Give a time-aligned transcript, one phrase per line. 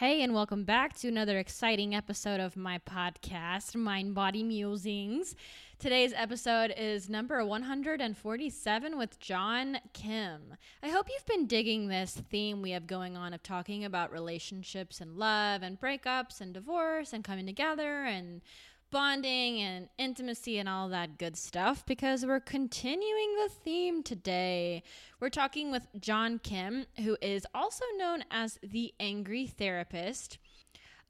[0.00, 5.36] Hey, and welcome back to another exciting episode of my podcast, Mind Body Musings.
[5.78, 10.54] Today's episode is number 147 with John Kim.
[10.82, 15.02] I hope you've been digging this theme we have going on of talking about relationships
[15.02, 18.40] and love and breakups and divorce and coming together and
[18.90, 24.82] bonding and intimacy and all that good stuff because we're continuing the theme today.
[25.20, 30.38] We're talking with John Kim, who is also known as the Angry Therapist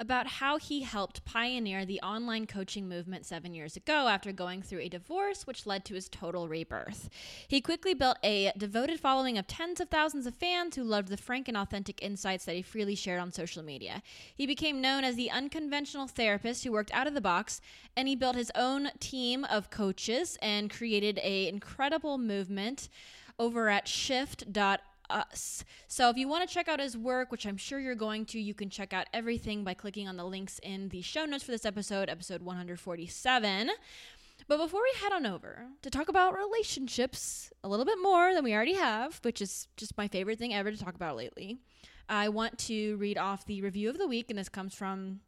[0.01, 4.81] about how he helped pioneer the online coaching movement seven years ago after going through
[4.81, 7.11] a divorce, which led to his total rebirth.
[7.47, 11.19] He quickly built a devoted following of tens of thousands of fans who loved the
[11.19, 14.03] frank and authentic insights that he freely shared on social media.
[14.35, 17.61] He became known as the unconventional therapist who worked out of the box,
[17.95, 22.89] and he built his own team of coaches and created an incredible movement
[23.39, 24.81] over at shift.org
[25.11, 25.65] us.
[25.89, 28.41] So if you want to check out his work, which I'm sure you're going to,
[28.41, 31.51] you can check out everything by clicking on the links in the show notes for
[31.51, 33.71] this episode, episode 147.
[34.49, 38.45] But before we head on over to talk about relationships a little bit more than
[38.45, 41.59] we already have, which is just my favorite thing ever to talk about lately,
[42.09, 45.21] I want to read off the review of the week, and this comes from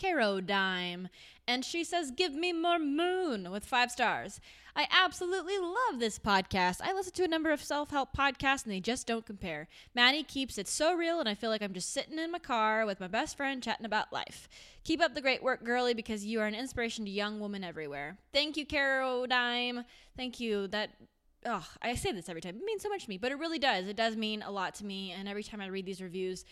[0.00, 1.08] Caro Dime.
[1.46, 4.40] And she says, Give me more moon with five stars.
[4.76, 6.80] I absolutely love this podcast.
[6.82, 9.68] I listen to a number of self help podcasts and they just don't compare.
[9.94, 12.86] Maddie keeps it so real, and I feel like I'm just sitting in my car
[12.86, 14.48] with my best friend chatting about life.
[14.84, 18.16] Keep up the great work, girly, because you are an inspiration to young women everywhere.
[18.32, 19.84] Thank you, Caro Dime.
[20.16, 20.68] Thank you.
[20.68, 20.90] That
[21.46, 22.56] oh, I say this every time.
[22.56, 23.86] It means so much to me, but it really does.
[23.86, 25.12] It does mean a lot to me.
[25.12, 26.44] And every time I read these reviews,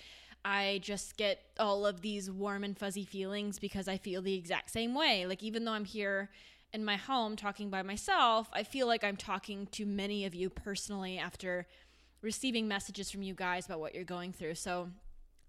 [0.49, 4.71] I just get all of these warm and fuzzy feelings because I feel the exact
[4.71, 5.27] same way.
[5.27, 6.31] Like, even though I'm here
[6.73, 10.49] in my home talking by myself, I feel like I'm talking to many of you
[10.49, 11.67] personally after
[12.23, 14.55] receiving messages from you guys about what you're going through.
[14.55, 14.89] So,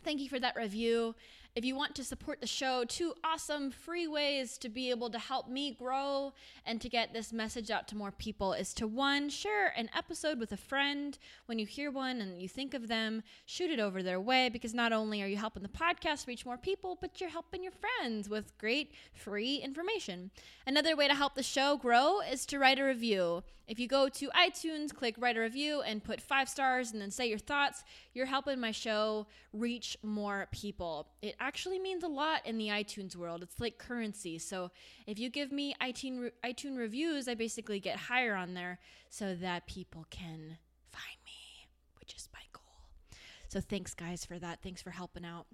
[0.03, 1.16] thank you for that review.
[1.59, 5.19] If you want to support the show, two awesome free ways to be able to
[5.19, 6.31] help me grow
[6.65, 10.39] and to get this message out to more people is to one, share an episode
[10.39, 11.17] with a friend.
[11.47, 14.73] When you hear one and you think of them, shoot it over their way because
[14.73, 18.30] not only are you helping the podcast reach more people, but you're helping your friends
[18.30, 20.31] with great free information.
[20.65, 23.43] Another way to help the show grow is to write a review.
[23.70, 27.11] If you go to iTunes, click write a review and put five stars and then
[27.11, 27.83] say your thoughts,
[28.19, 31.07] you're helping my show reach more people.
[31.21, 33.41] It actually means a lot in the iTunes world.
[33.41, 34.37] It's like currency.
[34.39, 34.71] So
[35.07, 38.79] if you give me iTunes, iTunes reviews, I basically get higher on there
[39.09, 40.58] so that people can
[40.91, 43.17] find me, which is my goal.
[43.47, 44.61] So thanks, guys, for that.
[44.61, 45.45] Thanks for helping out.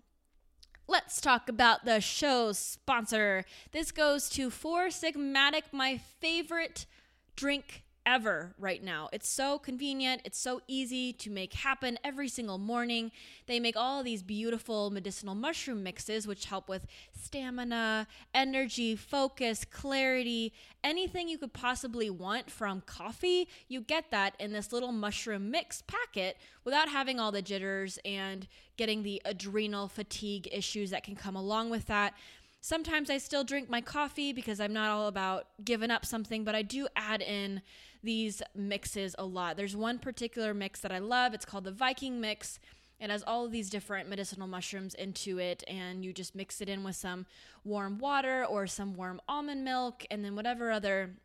[0.87, 3.45] Let's talk about the show's sponsor.
[3.73, 6.87] This goes to Four Sigmatic, my favorite
[7.35, 9.09] drink ever right now.
[9.11, 13.11] It's so convenient, it's so easy to make happen every single morning.
[13.47, 16.85] They make all these beautiful medicinal mushroom mixes, which help with
[17.19, 23.47] stamina, energy, focus, clarity, anything you could possibly want from coffee.
[23.67, 28.47] You get that in this little mushroom mix packet without having all the jitters and
[28.77, 32.13] getting the adrenal fatigue issues that can come along with that.
[32.61, 36.55] Sometimes I still drink my coffee because I'm not all about giving up something, but
[36.55, 37.61] I do add in
[38.05, 39.57] these mixes a lot.
[39.57, 41.33] There's one particular mix that I love.
[41.33, 42.59] It's called the Viking mix.
[42.99, 46.69] It has all of these different medicinal mushrooms into it, and you just mix it
[46.69, 47.25] in with some
[47.65, 51.15] warm water or some warm almond milk, and then whatever other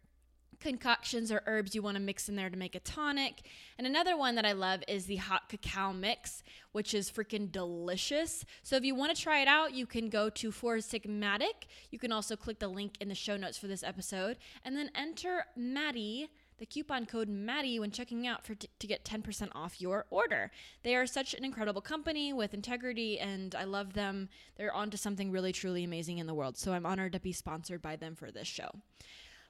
[0.60, 3.42] concoctions or herbs you want to mix in there to make a tonic.
[3.78, 6.42] And another one that I love is the hot cacao mix,
[6.72, 8.44] which is freaking delicious.
[8.62, 11.66] So if you want to try it out, you can go to Four Sigmatic.
[11.90, 14.90] You can also click the link in the show notes for this episode and then
[14.94, 16.28] enter Maddie
[16.60, 20.52] the coupon code Maddie when checking out for t- to get 10% off your order.
[20.82, 24.28] They are such an incredible company with integrity, and I love them.
[24.56, 26.58] They're onto something really, truly amazing in the world.
[26.58, 28.70] So I'm honored to be sponsored by them for this show.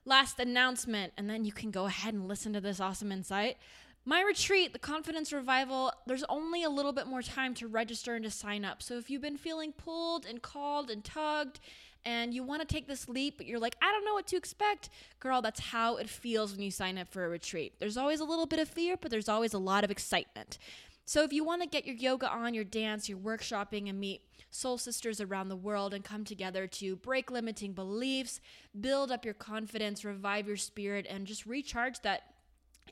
[0.05, 3.57] Last announcement, and then you can go ahead and listen to this awesome insight.
[4.05, 8.25] My retreat, the Confidence Revival, there's only a little bit more time to register and
[8.25, 8.83] to sign up.
[8.83, 11.61] So if you've been feeling pulled and called and tugged,
[12.05, 14.37] and you want to take this leap, but you're like, I don't know what to
[14.37, 14.91] expect.
[15.19, 17.75] Girl, that's how it feels when you sign up for a retreat.
[17.79, 20.59] There's always a little bit of fear, but there's always a lot of excitement.
[21.05, 24.23] So if you want to get your yoga on, your dance, your workshopping, and meet
[24.51, 28.41] soul sisters around the world and come together to break limiting beliefs,
[28.81, 32.30] build up your confidence, revive your spirit, and just recharge that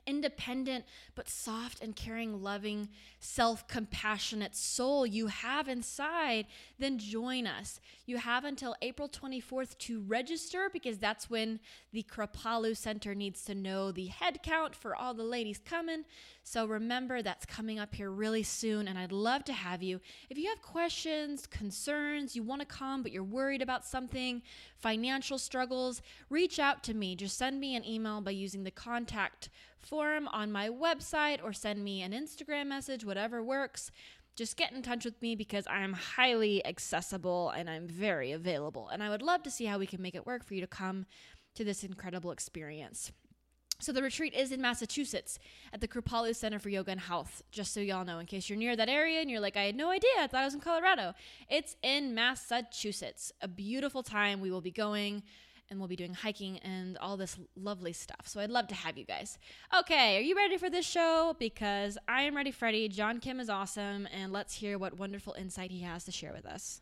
[0.05, 0.85] independent
[1.15, 6.45] but soft and caring, loving, self compassionate soul you have inside,
[6.77, 7.79] then join us.
[8.05, 11.59] You have until April 24th to register because that's when
[11.91, 16.05] the Kripalu Center needs to know the head count for all the ladies coming.
[16.43, 20.01] So remember, that's coming up here really soon, and I'd love to have you.
[20.31, 24.41] If you have questions, concerns, you want to come, but you're worried about something,
[24.79, 27.15] financial struggles, reach out to me.
[27.15, 31.83] Just send me an email by using the contact form on my website or send
[31.83, 33.91] me an Instagram message, whatever works.
[34.35, 38.87] Just get in touch with me because I am highly accessible and I'm very available.
[38.89, 40.67] And I would love to see how we can make it work for you to
[40.67, 41.05] come
[41.55, 43.11] to this incredible experience.
[43.81, 45.39] So the retreat is in Massachusetts
[45.71, 47.41] at the Kripalu Center for Yoga and Health.
[47.49, 49.75] Just so y'all know, in case you're near that area and you're like, I had
[49.75, 51.13] no idea, I thought I was in Colorado.
[51.49, 53.31] It's in Massachusetts.
[53.41, 54.41] A beautiful time.
[54.41, 55.23] We will be going
[55.69, 58.27] and we'll be doing hiking and all this lovely stuff.
[58.27, 59.37] So I'd love to have you guys.
[59.77, 61.35] Okay, are you ready for this show?
[61.39, 62.89] Because I am ready, Freddie.
[62.89, 66.45] John Kim is awesome, and let's hear what wonderful insight he has to share with
[66.45, 66.81] us.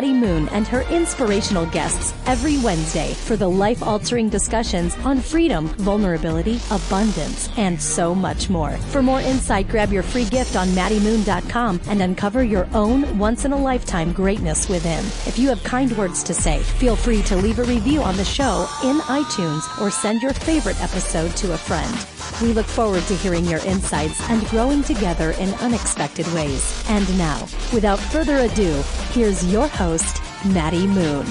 [0.01, 5.67] Maddie Moon and her inspirational guests every Wednesday for the life altering discussions on freedom,
[5.77, 8.71] vulnerability, abundance, and so much more.
[8.89, 13.53] For more insight, grab your free gift on MaddieMoon.com and uncover your own once in
[13.53, 15.05] a lifetime greatness within.
[15.27, 18.25] If you have kind words to say, feel free to leave a review on the
[18.25, 21.93] show in iTunes or send your favorite episode to a friend.
[22.41, 26.83] We look forward to hearing your insights and growing together in unexpected ways.
[26.89, 28.81] And now, without further ado,
[29.11, 31.25] here's your host, Maddie Moon.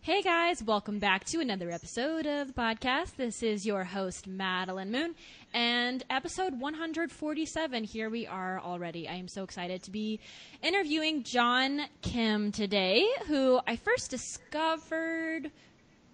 [0.00, 3.16] Hey guys, welcome back to another episode of the podcast.
[3.16, 5.14] This is your host, Madeline Moon,
[5.52, 7.84] and episode 147.
[7.84, 9.06] Here we are already.
[9.06, 10.18] I am so excited to be
[10.62, 15.50] interviewing John Kim today, who I first discovered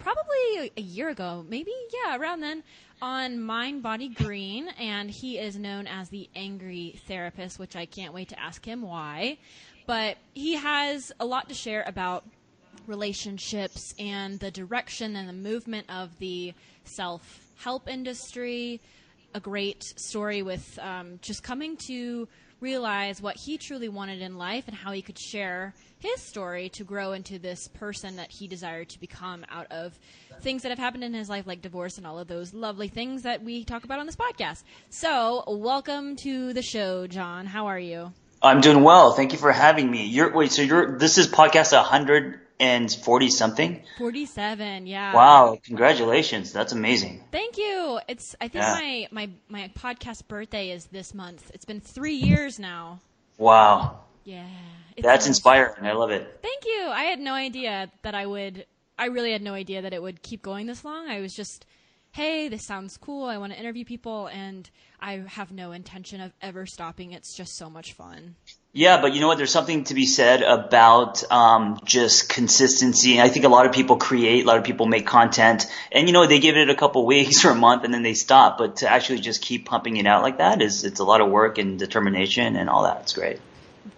[0.01, 2.65] probably a year ago, maybe, yeah, around then,
[3.01, 8.13] on Mind Body Green, and he is known as the Angry Therapist, which I can't
[8.13, 9.39] wait to ask him why.
[9.91, 12.23] But he has a lot to share about
[12.87, 16.55] relationships and the direction and the movement of the
[16.85, 18.81] self help industry.
[19.35, 22.29] A great story with um, just coming to
[22.61, 26.85] realize what he truly wanted in life and how he could share his story to
[26.85, 29.99] grow into this person that he desired to become out of
[30.41, 33.23] things that have happened in his life, like divorce and all of those lovely things
[33.23, 34.63] that we talk about on this podcast.
[34.89, 37.45] So, welcome to the show, John.
[37.45, 38.13] How are you?
[38.43, 39.13] I'm doing well.
[39.13, 40.07] Thank you for having me.
[40.07, 43.83] You're wait, so you're this is podcast 140 something?
[43.99, 45.15] 47, yeah.
[45.15, 46.53] Wow, congratulations.
[46.53, 47.25] That's amazing.
[47.33, 48.01] Thank you.
[48.09, 48.75] It's I think yeah.
[48.75, 51.51] my my my podcast birthday is this month.
[51.53, 53.01] It's been 3 years now.
[53.37, 54.01] Wow.
[54.25, 54.47] Yeah.
[54.99, 55.85] That's inspiring.
[55.87, 56.41] I love it.
[56.43, 56.89] Thank you.
[56.93, 58.67] I had no idea that I would.
[58.99, 61.09] I really had no idea that it would keep going this long.
[61.09, 61.65] I was just,
[62.12, 63.25] hey, this sounds cool.
[63.25, 64.69] I want to interview people, and
[65.01, 67.12] I have no intention of ever stopping.
[67.12, 68.37] It's just so much fun.
[68.73, 69.37] Yeah, but you know what?
[69.37, 73.21] There's something to be said about um, just consistency.
[73.21, 76.12] I think a lot of people create, a lot of people make content, and you
[76.12, 78.59] know they give it a couple weeks or a month, and then they stop.
[78.59, 81.31] But to actually just keep pumping it out like that is it's a lot of
[81.31, 83.03] work and determination and all that.
[83.03, 83.41] It's great.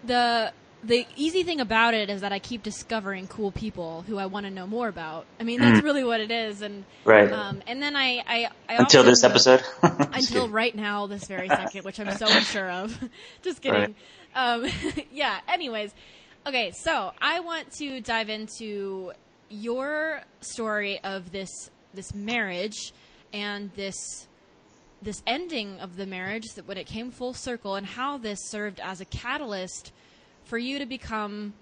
[0.05, 0.51] The
[0.83, 4.45] the easy thing about it is that I keep discovering cool people who I want
[4.45, 5.25] to know more about.
[5.39, 5.83] I mean, that's mm.
[5.83, 6.61] really what it is.
[6.61, 7.31] And right.
[7.31, 11.85] Um, and then I, I, I until this episode, until right now, this very second,
[11.85, 12.97] which I'm so unsure of.
[13.41, 13.95] Just kidding.
[14.35, 14.53] Right.
[14.53, 14.69] Um,
[15.11, 15.39] yeah.
[15.47, 15.93] Anyways,
[16.45, 16.71] okay.
[16.71, 19.13] So I want to dive into
[19.49, 22.93] your story of this this marriage
[23.31, 24.27] and this
[25.01, 28.79] this ending of the marriage that when it came full circle and how this served
[28.79, 29.91] as a catalyst
[30.45, 31.53] for you to become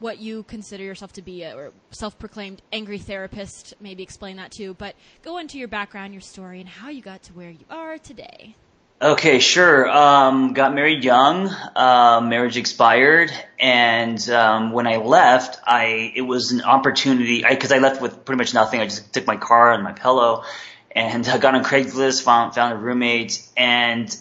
[0.00, 3.74] what you consider yourself to be, a, or self-proclaimed angry therapist.
[3.80, 4.74] Maybe explain that too.
[4.74, 7.98] But go into your background, your story, and how you got to where you are
[7.98, 8.56] today.
[9.02, 9.88] Okay, sure.
[9.88, 11.48] Um, got married young.
[11.48, 17.76] Uh, marriage expired, and um, when I left, I it was an opportunity because I,
[17.76, 18.78] I, left with pretty much nothing.
[18.78, 20.44] I just took my car and my pillow,
[20.90, 24.14] and I got on Craigslist, found found a roommate, and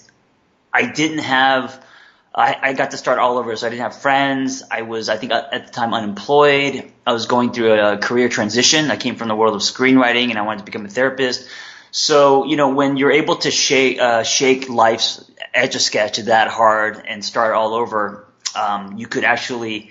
[0.74, 1.84] I didn't have
[2.34, 3.56] I, I got to start all over.
[3.56, 4.64] So I didn't have friends.
[4.70, 6.92] I was, I think at the time unemployed.
[7.06, 8.92] I was going through a career transition.
[8.92, 11.48] I came from the world of screenwriting and I wanted to become a therapist.
[11.92, 16.48] So, you know, when you're able to shake, uh, shake life's Etch A Sketch that
[16.48, 19.90] hard and start all over, um, you could actually,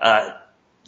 [0.00, 0.32] uh,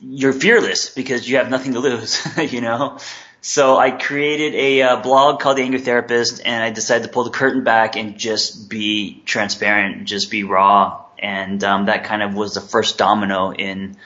[0.00, 2.98] you're fearless because you have nothing to lose, you know?
[3.44, 7.24] So I created a uh, blog called The Angry Therapist and I decided to pull
[7.24, 11.04] the curtain back and just be transparent, just be raw.
[11.18, 13.96] And, um, that kind of was the first domino in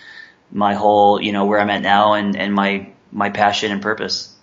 [0.51, 4.35] my whole, you know, where I'm at now and, and my, my passion and purpose.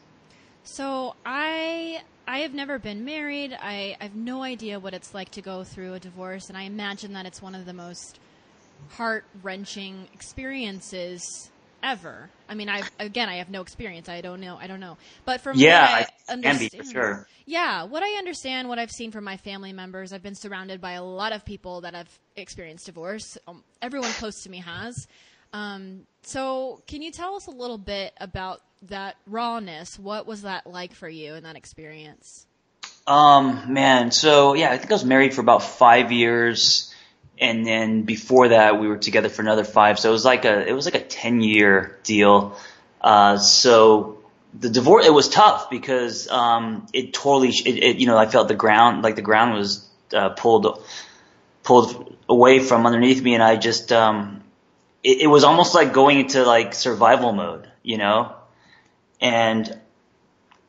[0.64, 3.58] So I I have never been married.
[3.60, 6.64] I, I have no idea what it's like to go through a divorce, and I
[6.64, 8.18] imagine that it's one of the most
[8.92, 11.52] heart wrenching experiences
[11.84, 12.30] ever.
[12.50, 14.10] I mean, I again, I have no experience.
[14.10, 14.58] I don't know.
[14.60, 14.98] I don't know.
[15.26, 17.28] But from yeah, what I, understand, be, for sure.
[17.46, 20.94] Yeah, what I understand, what I've seen from my family members, I've been surrounded by
[20.94, 23.38] a lot of people that have experienced divorce.
[23.48, 25.08] Um, everyone close to me has.
[25.52, 30.00] Um, so, can you tell us a little bit about that rawness?
[30.00, 32.48] What was that like for you in that experience?
[33.06, 36.93] Um, man, so yeah, I think I was married for about five years,
[37.44, 40.00] and then before that, we were together for another five.
[40.00, 42.58] So it was like a it was like a ten year deal.
[43.02, 44.20] Uh, so
[44.58, 48.48] the divorce it was tough because um, it totally it, it, you know I felt
[48.48, 50.82] the ground like the ground was uh, pulled
[51.64, 54.42] pulled away from underneath me, and I just um,
[55.04, 58.34] it, it was almost like going into like survival mode, you know,
[59.20, 59.78] and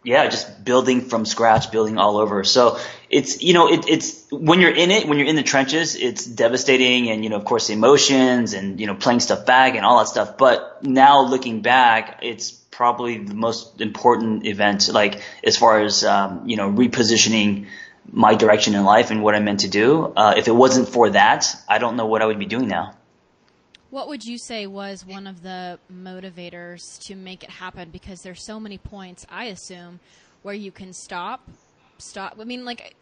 [0.05, 2.45] yeah, just building from scratch, building all over.
[2.45, 5.97] So it's, you know, it, it's when you're in it, when you're in the trenches,
[5.97, 9.85] it's devastating and, you know, of course, emotions and, you know, playing stuff back and
[9.85, 10.37] all that stuff.
[10.37, 16.49] But now looking back, it's probably the most important event, like as far as, um,
[16.49, 17.67] you know, repositioning
[18.11, 20.13] my direction in life and what I meant to do.
[20.15, 22.95] Uh, if it wasn't for that, I don't know what I would be doing now.
[23.95, 27.91] What would you say was one of the motivators to make it happen?
[27.91, 30.01] Because there's so many points, I assume,
[30.43, 31.49] where you can stop,
[31.99, 32.37] stop.
[32.41, 32.97] I mean, like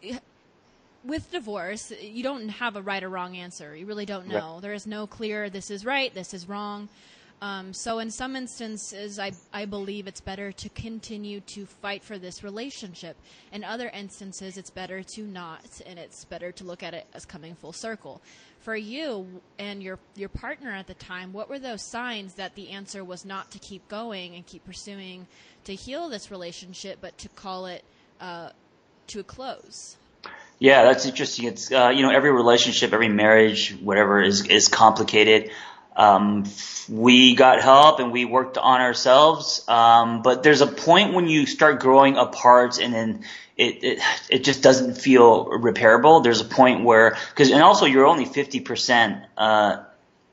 [1.03, 3.75] with divorce, you don't have a right or wrong answer.
[3.75, 4.59] You really don't know.
[4.59, 5.49] There is no clear.
[5.49, 6.13] This is right.
[6.13, 6.89] This is wrong.
[7.43, 12.17] Um, so in some instances, I, I believe it's better to continue to fight for
[12.17, 13.17] this relationship.
[13.51, 17.25] In other instances, it's better to not, and it's better to look at it as
[17.25, 18.21] coming full circle
[18.63, 19.27] for you
[19.59, 23.25] and your your partner at the time, what were those signs that the answer was
[23.25, 25.27] not to keep going and keep pursuing
[25.65, 27.83] to heal this relationship, but to call it
[28.21, 28.49] uh,
[29.07, 29.97] to a close?
[30.59, 31.45] Yeah, that's interesting.
[31.45, 35.51] It's uh, you know every relationship, every marriage, whatever is is complicated.
[35.95, 36.45] Um,
[36.89, 41.45] we got help and we worked on ourselves, um, but there's a point when you
[41.45, 43.23] start growing apart, and then
[43.55, 46.23] it, it, it just doesn't feel repairable.
[46.23, 49.83] There's a point where, cause, and also you're only 50%, uh,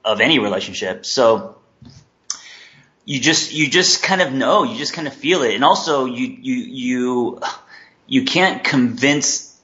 [0.05, 1.05] of any relationship.
[1.05, 1.57] So
[3.05, 5.55] you just, you just kind of know, you just kind of feel it.
[5.55, 7.41] And also you, you, you,
[8.07, 9.61] you can't convince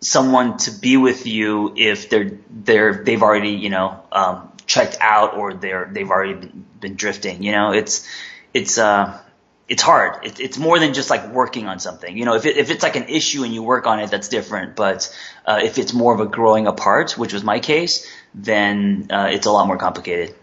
[0.00, 5.36] someone to be with you if they're, they're, they've already, you know, um, checked out
[5.36, 6.34] or they're, they've already
[6.78, 8.06] been, drifting, you know, it's,
[8.54, 9.18] it's, uh,
[9.66, 10.24] it's hard.
[10.24, 12.16] It, it's more than just like working on something.
[12.16, 14.28] You know, if it, if it's like an issue and you work on it, that's
[14.28, 14.76] different.
[14.76, 15.12] But
[15.44, 19.46] uh, if it's more of a growing apart, which was my case, then uh, it's
[19.46, 20.36] a lot more complicated.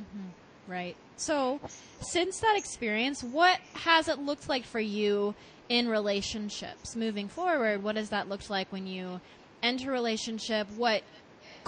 [0.00, 0.70] Mm-hmm.
[0.72, 0.96] Right.
[1.16, 1.60] So,
[2.00, 5.34] since that experience, what has it looked like for you
[5.68, 7.82] in relationships moving forward?
[7.82, 9.20] What has that looked like when you
[9.60, 10.68] enter a relationship?
[10.76, 11.02] What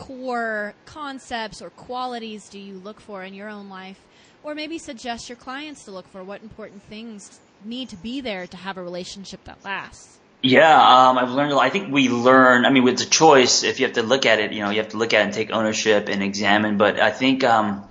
[0.00, 4.00] core concepts or qualities do you look for in your own life
[4.42, 8.47] or maybe suggest your clients to look for what important things need to be there
[8.47, 10.19] to have a relationship that lasts.
[10.42, 11.52] Yeah, um, I've learned.
[11.52, 11.66] A lot.
[11.66, 12.64] I think we learn.
[12.64, 14.78] I mean, it's a choice, if you have to look at it, you know, you
[14.78, 16.78] have to look at it and take ownership and examine.
[16.78, 17.85] But I think um,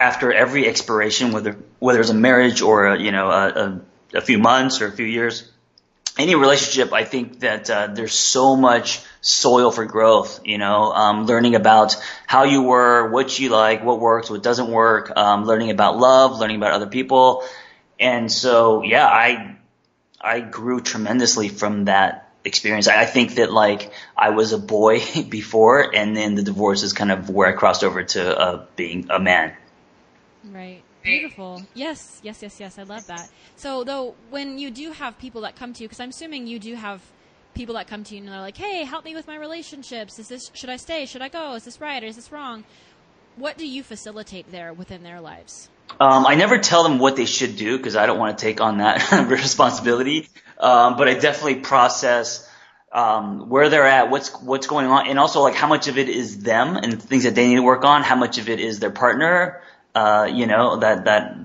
[0.00, 3.80] after every expiration, whether whether it's a marriage or a, you know a, a,
[4.14, 5.48] a few months or a few years,
[6.18, 10.40] any relationship, I think that uh, there's so much soil for growth.
[10.44, 11.96] You know, um, learning about
[12.26, 16.38] how you were, what you like, what works, what doesn't work, um, learning about love,
[16.38, 17.44] learning about other people,
[18.00, 19.56] and so yeah, I
[20.20, 22.88] I grew tremendously from that experience.
[22.88, 26.92] I, I think that like I was a boy before, and then the divorce is
[26.92, 29.54] kind of where I crossed over to uh, being a man.
[30.50, 30.82] Right.
[31.02, 31.62] Beautiful.
[31.74, 32.78] Yes, yes, yes, yes.
[32.78, 33.30] I love that.
[33.56, 36.58] So, though, when you do have people that come to you, because I'm assuming you
[36.58, 37.00] do have
[37.54, 40.18] people that come to you and they're like, "Hey, help me with my relationships.
[40.18, 41.06] Is this should I stay?
[41.06, 41.54] Should I go?
[41.54, 42.64] Is this right or is this wrong?"
[43.36, 45.68] What do you facilitate there within their lives?
[46.00, 48.60] Um, I never tell them what they should do because I don't want to take
[48.60, 50.28] on that responsibility.
[50.58, 52.48] Um, but I definitely process
[52.92, 56.08] um, where they're at, what's what's going on, and also like how much of it
[56.08, 58.80] is them and things that they need to work on, how much of it is
[58.80, 59.62] their partner.
[59.94, 61.36] Uh, you know that that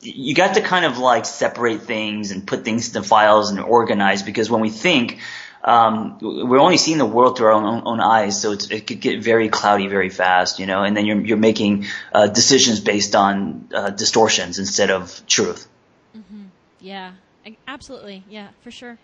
[0.00, 4.22] you got to kind of like separate things and put things into files and organize
[4.22, 5.18] because when we think,
[5.64, 9.22] um, we're only seeing the world through our own, own eyes, so it could get
[9.22, 13.68] very cloudy very fast, you know, and then you're you're making uh, decisions based on
[13.74, 15.66] uh, distortions instead of truth.
[16.16, 16.44] Mm-hmm.
[16.80, 17.12] Yeah,
[17.66, 18.22] absolutely.
[18.28, 18.98] Yeah, for sure.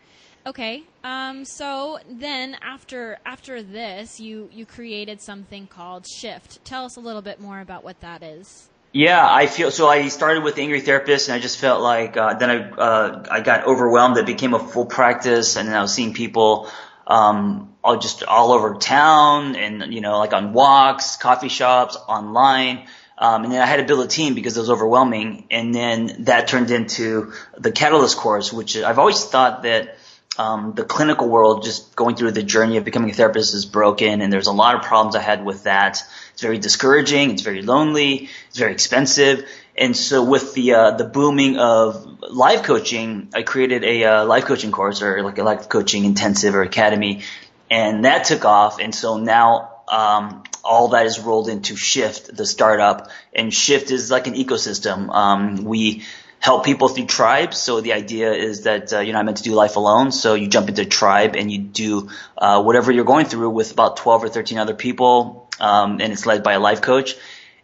[0.44, 0.82] Okay.
[1.04, 6.64] Um, so then after after this, you you created something called Shift.
[6.64, 8.68] Tell us a little bit more about what that is.
[8.92, 9.88] Yeah, I feel so.
[9.88, 13.40] I started with Angry Therapist, and I just felt like uh, then I uh, I
[13.40, 14.16] got overwhelmed.
[14.18, 16.68] It became a full practice, and then I was seeing people
[17.06, 22.86] um, all just all over town, and you know, like on walks, coffee shops, online.
[23.16, 25.46] Um, and then I had to build a team because it was overwhelming.
[25.48, 29.96] And then that turned into the Catalyst course, which I've always thought that
[30.38, 34.22] um, the clinical world, just going through the journey of becoming a therapist is broken,
[34.22, 36.02] and there's a lot of problems I had with that.
[36.32, 37.32] It's very discouraging.
[37.32, 38.30] It's very lonely.
[38.48, 39.46] It's very expensive.
[39.76, 44.44] And so with the uh, the booming of life coaching, I created a uh, life
[44.44, 47.22] coaching course or like a life coaching intensive or academy,
[47.70, 48.80] and that took off.
[48.80, 54.10] And so now um, all that is rolled into Shift, the startup, and Shift is
[54.10, 55.10] like an ecosystem.
[55.10, 56.04] Um, we
[56.42, 57.56] help people through tribes.
[57.56, 60.10] So the idea is that uh, you're not meant to do life alone.
[60.10, 63.70] So you jump into a tribe and you do uh, whatever you're going through with
[63.70, 67.14] about 12 or 13 other people, um, and it's led by a life coach.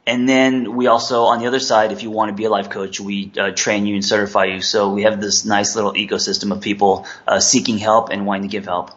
[0.06, 2.70] And then we also, on the other side, if you want to be a life
[2.70, 4.62] coach, we uh, train you and certify you.
[4.62, 8.49] So we have this nice little ecosystem of people uh, seeking help and wanting to
[8.49, 8.92] give help.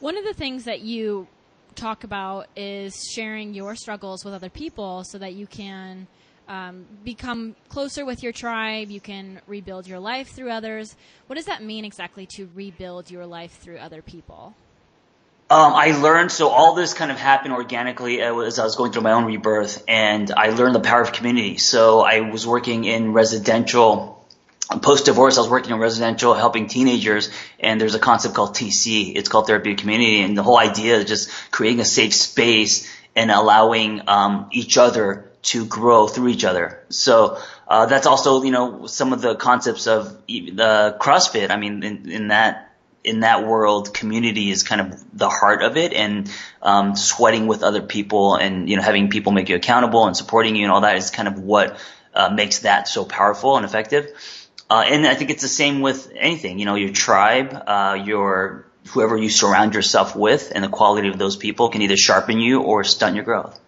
[0.00, 1.28] One of the things that you
[1.74, 6.08] talk about is sharing your struggles with other people so that you can
[6.48, 8.90] um, become closer with your tribe.
[8.90, 10.96] You can rebuild your life through others.
[11.26, 14.54] What does that mean exactly to rebuild your life through other people?
[15.50, 19.02] Um, I learned so all this kind of happened organically as I was going through
[19.02, 21.56] my own rebirth, and I learned the power of community.
[21.56, 24.16] So I was working in residential.
[24.82, 29.16] Post divorce, I was working in residential, helping teenagers, and there's a concept called TC.
[29.16, 32.86] It's called therapeutic community, and the whole idea is just creating a safe space
[33.16, 36.84] and allowing um, each other to grow through each other.
[36.90, 41.50] So uh, that's also you know some of the concepts of the CrossFit.
[41.50, 42.74] I mean, in, in that
[43.04, 46.30] in that world, community is kind of the heart of it, and
[46.62, 50.56] um, sweating with other people, and you know having people make you accountable and supporting
[50.56, 51.78] you, and all that is kind of what
[52.14, 54.10] uh, makes that so powerful and effective.
[54.70, 56.58] Uh, and I think it's the same with anything.
[56.58, 61.18] You know, your tribe, uh, your whoever you surround yourself with, and the quality of
[61.18, 63.58] those people can either sharpen you or stunt your growth.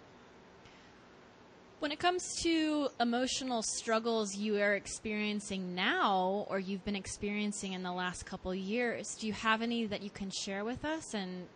[1.81, 7.81] When it comes to emotional struggles you are experiencing now or you've been experiencing in
[7.81, 11.47] the last couple years, do you have any that you can share with us and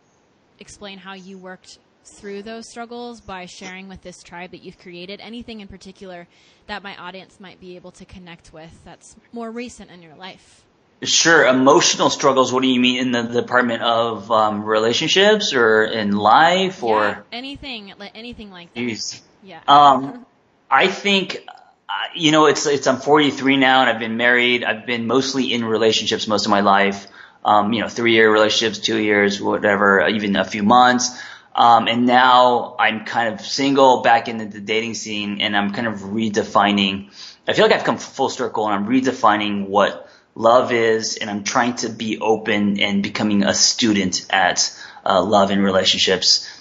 [0.59, 5.21] explain how you worked through those struggles by sharing with this tribe that you've created?
[5.21, 6.27] Anything in particular
[6.65, 10.64] that my audience might be able to connect with that's more recent in your life?
[11.03, 11.45] Sure.
[11.45, 12.51] Emotional struggles.
[12.53, 17.21] What do you mean in the, department of um, relationships or in life or yeah,
[17.31, 17.93] anything?
[18.13, 18.79] Anything like that.
[18.79, 19.21] Jeez.
[19.43, 19.59] Yeah.
[19.67, 20.25] Um,
[20.71, 24.63] I think, uh, you know, it's, it's, I'm 43 now and I've been married.
[24.63, 27.07] I've been mostly in relationships most of my life.
[27.43, 31.21] Um, you know, three year relationships, two years, whatever, even a few months.
[31.55, 35.87] Um, and now I'm kind of single back into the dating scene and I'm kind
[35.87, 37.11] of redefining,
[37.47, 40.04] I feel like I've come full circle and I'm redefining what
[40.35, 45.49] love is and I'm trying to be open and becoming a student at uh, love
[45.49, 46.51] and relationships.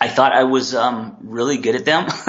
[0.00, 2.06] I thought I was um, really good at them,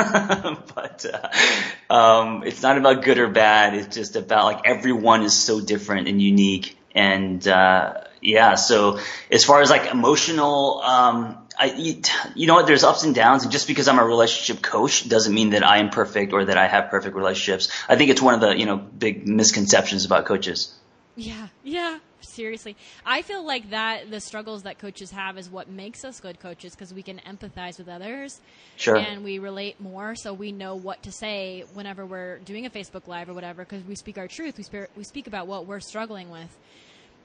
[0.75, 3.75] but uh, um, it's not about good or bad.
[3.75, 8.55] It's just about like everyone is so different and unique, and uh, yeah.
[8.55, 8.99] So
[9.31, 12.01] as far as like emotional, um, I you,
[12.35, 12.67] you know what?
[12.67, 15.79] There's ups and downs, and just because I'm a relationship coach doesn't mean that I
[15.79, 17.69] am perfect or that I have perfect relationships.
[17.89, 20.73] I think it's one of the you know big misconceptions about coaches.
[21.15, 22.75] Yeah, yeah seriously.
[23.05, 26.73] I feel like that the struggles that coaches have is what makes us good coaches
[26.73, 28.39] because we can empathize with others.
[28.77, 28.95] Sure.
[28.95, 33.07] And we relate more, so we know what to say whenever we're doing a Facebook
[33.07, 34.57] Live or whatever because we speak our truth.
[34.57, 36.55] We, speak, we speak about what we're struggling with.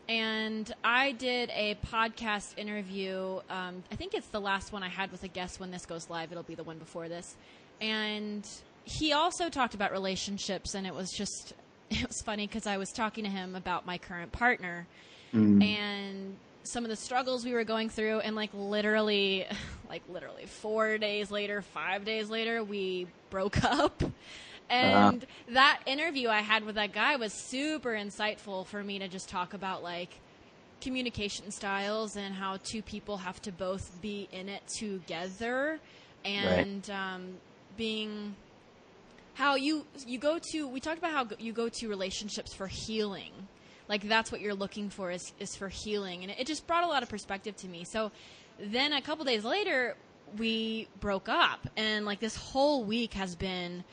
[0.08, 3.40] And I did a podcast interview.
[3.48, 6.10] Um, I think it's the last one I had with a guest when this goes
[6.10, 6.30] live.
[6.30, 7.36] It'll be the one before this.
[7.80, 8.46] And
[8.84, 11.54] he also talked about relationships, and it was just
[11.90, 14.86] it was funny because I was talking to him about my current partner
[15.34, 15.62] mm.
[15.62, 19.46] and some of the struggles we were going through, and like literally,
[19.88, 24.02] like literally four days later, five days later, we broke up.
[24.70, 25.52] And uh-huh.
[25.54, 29.54] that interview I had with that guy was super insightful for me to just talk
[29.54, 30.20] about like
[30.80, 35.78] communication styles and how two people have to both be in it together.
[36.24, 37.34] And um,
[37.76, 38.34] being
[39.34, 43.32] how you you go to we talked about how you go to relationships for healing.
[43.88, 46.22] Like that's what you're looking for is is for healing.
[46.22, 47.84] And it, it just brought a lot of perspective to me.
[47.84, 48.12] So
[48.58, 49.96] then a couple days later
[50.38, 51.68] we broke up.
[51.76, 53.84] And like this whole week has been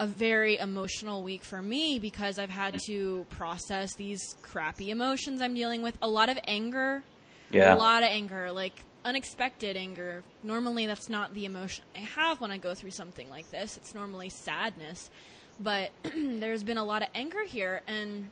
[0.00, 5.54] a very emotional week for me because I've had to process these crappy emotions I'm
[5.54, 5.96] dealing with.
[6.02, 7.02] A lot of anger.
[7.50, 7.74] Yeah.
[7.74, 10.22] A lot of anger, like unexpected anger.
[10.42, 13.76] Normally, that's not the emotion I have when I go through something like this.
[13.76, 15.10] It's normally sadness.
[15.60, 17.82] But there's been a lot of anger here.
[17.86, 18.30] And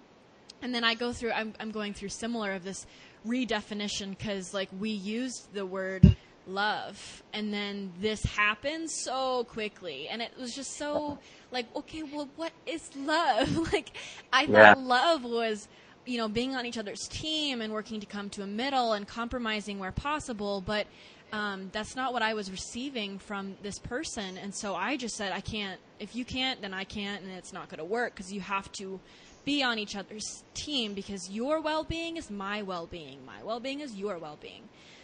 [0.62, 2.86] and then I go through, I'm, I'm going through similar of this
[3.26, 7.22] redefinition because, like, we used the word love.
[7.32, 10.08] And then this happened so quickly.
[10.08, 11.18] And it was just so
[11.50, 13.56] like okay well what is love?
[13.72, 13.90] Like
[14.32, 14.74] i Yeah.
[14.74, 15.68] thought love was
[16.04, 19.06] you know being on each other's team and working to come to a middle and
[19.06, 20.60] compromising where possible.
[20.60, 20.86] But
[21.32, 24.38] um, that's not what i was receiving from this person.
[24.38, 27.52] And so i just said i can't if you can't then i can't and it's
[27.52, 29.00] not going to work because you have to
[29.44, 33.24] be on each other's team because your well-being is my well-being.
[33.24, 34.62] My well-being is your well-being.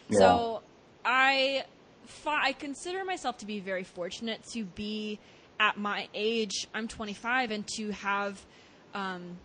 [0.09, 0.18] Yeah.
[0.18, 0.62] so
[1.04, 1.64] I,
[2.06, 5.18] fi- I consider myself to be very fortunate to be
[5.58, 6.66] at my age.
[6.74, 8.40] I'm 25, and to have
[8.94, 9.38] um,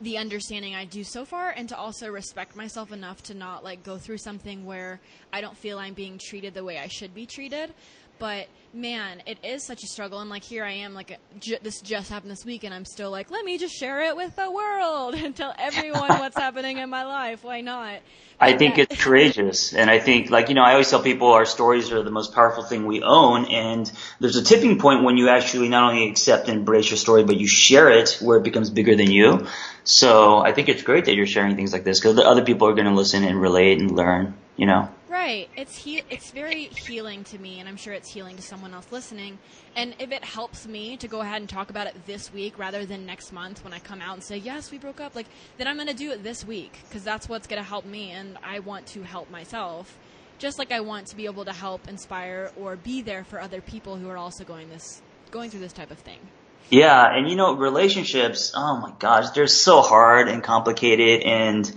[0.00, 3.82] the understanding I do so far, and to also respect myself enough to not like
[3.82, 5.00] go through something where
[5.32, 7.72] I don't feel I'm being treated the way I should be treated.
[8.20, 11.80] But man, it is such a struggle, and like here I am, like j- this
[11.80, 14.50] just happened this week, and I'm still like, let me just share it with the
[14.50, 17.42] world and tell everyone what's happening in my life.
[17.42, 18.00] Why not?
[18.38, 18.84] I think Yeah.
[18.88, 19.74] it's courageous.
[19.74, 22.34] And I think, like, you know, I always tell people our stories are the most
[22.34, 23.44] powerful thing we own.
[23.46, 27.22] And there's a tipping point when you actually not only accept and embrace your story,
[27.24, 29.46] but you share it where it becomes bigger than you.
[29.84, 32.68] So I think it's great that you're sharing things like this because the other people
[32.68, 34.88] are going to listen and relate and learn, you know?
[35.10, 35.48] Right.
[35.56, 38.86] It's he- it's very healing to me, and I'm sure it's healing to someone else
[38.92, 39.40] listening.
[39.74, 42.86] And if it helps me to go ahead and talk about it this week rather
[42.86, 45.26] than next month when I come out and say, yes, we broke up, like,
[45.58, 48.12] then I'm going to do it this week because that's what's going to help me,
[48.12, 49.98] and I want to help myself.
[50.38, 53.60] Just like I want to be able to help, inspire, or be there for other
[53.60, 56.20] people who are also going this, going through this type of thing.
[56.70, 61.70] Yeah, and you know, relationships, oh my gosh, they're so hard and complicated and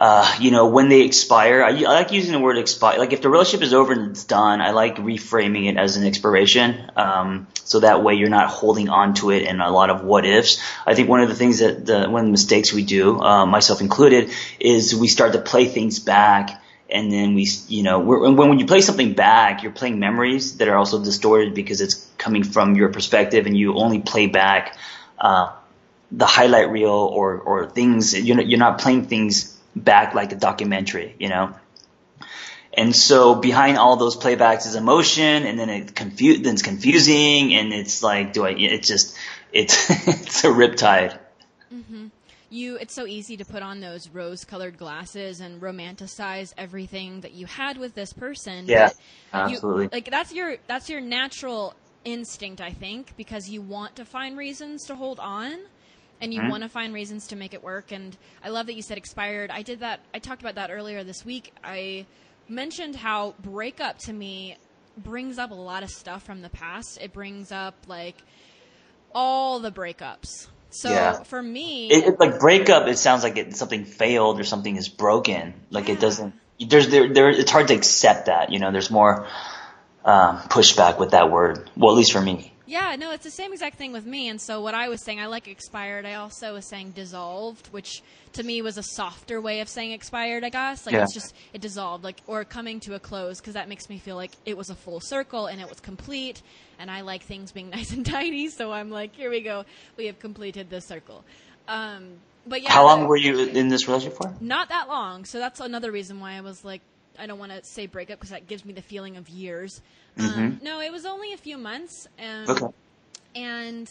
[0.00, 3.00] uh, you know, when they expire, I, I like using the word expire.
[3.00, 6.06] Like if the relationship is over and it's done, I like reframing it as an
[6.06, 6.92] expiration.
[6.94, 10.24] Um, so that way you're not holding on to it and a lot of what
[10.24, 10.62] ifs.
[10.86, 13.44] I think one of the things that the, one of the mistakes we do, uh,
[13.44, 14.30] myself included,
[14.60, 18.66] is we start to play things back and then we, you know, when, when you
[18.66, 22.90] play something back, you're playing memories that are also distorted because it's coming from your
[22.90, 24.78] perspective and you only play back,
[25.18, 25.52] uh,
[26.12, 30.36] the highlight reel or, or things, you're not, you're not playing things back like a
[30.36, 31.54] documentary, you know?
[32.74, 37.54] And so behind all those playbacks is emotion and then it confu- then it's confusing
[37.54, 39.16] and it's like, do I, it's just,
[39.52, 41.18] it's, it's a riptide.
[41.72, 42.06] Mm-hmm.
[42.50, 47.32] you it's so easy to put on those rose colored glasses and romanticize everything that
[47.32, 48.88] you had with this person Yeah,
[49.32, 49.88] but you- absolutely.
[49.92, 51.74] like that's your that's your natural
[52.06, 55.58] instinct i think because you want to find reasons to hold on
[56.20, 56.50] and you Mhm.
[56.50, 59.50] want to find reasons to make it work and i love that you said expired
[59.50, 62.04] i did that i talked about that earlier this week i
[62.48, 64.56] mentioned how breakup to me
[64.96, 68.16] brings up a lot of stuff from the past it brings up like
[69.14, 71.22] all the breakups so Yeah.
[71.22, 74.88] for me It, it, like breakup, it sounds like it, something failed or something is
[74.90, 75.54] broken.
[75.70, 75.94] Like Yeah.
[75.94, 76.34] it doesn't.
[76.60, 77.30] There's there there.
[77.30, 78.52] It's hard to accept that.
[78.52, 79.26] You know, there's more
[80.04, 81.70] um, pushback with that word.
[81.74, 82.52] Well, at least for me.
[82.68, 84.28] Yeah, no, it's the same exact thing with me.
[84.28, 86.04] And so what I was saying, I like expired.
[86.04, 88.02] I also was saying dissolved, which
[88.34, 90.44] to me was a softer way of saying expired.
[90.44, 91.04] I guess like Yeah.
[91.04, 94.16] it's just it dissolved, like or coming to a close, because that makes me feel
[94.16, 96.42] like it was a full circle and it was complete.
[96.78, 99.64] And I like things being nice and tidy, so I'm like, here we go,
[99.96, 101.24] we have completed this circle.
[101.68, 104.34] Um, but yeah, How long the- were you in this relationship for?
[104.42, 105.24] not that long.
[105.24, 106.82] So that's another reason why I was like,
[107.18, 109.80] I don't want to say breakup because that gives me the feeling of years.
[110.18, 112.08] Um, no, it was only a few months.
[112.18, 112.66] Um, Okay.
[113.36, 113.90] And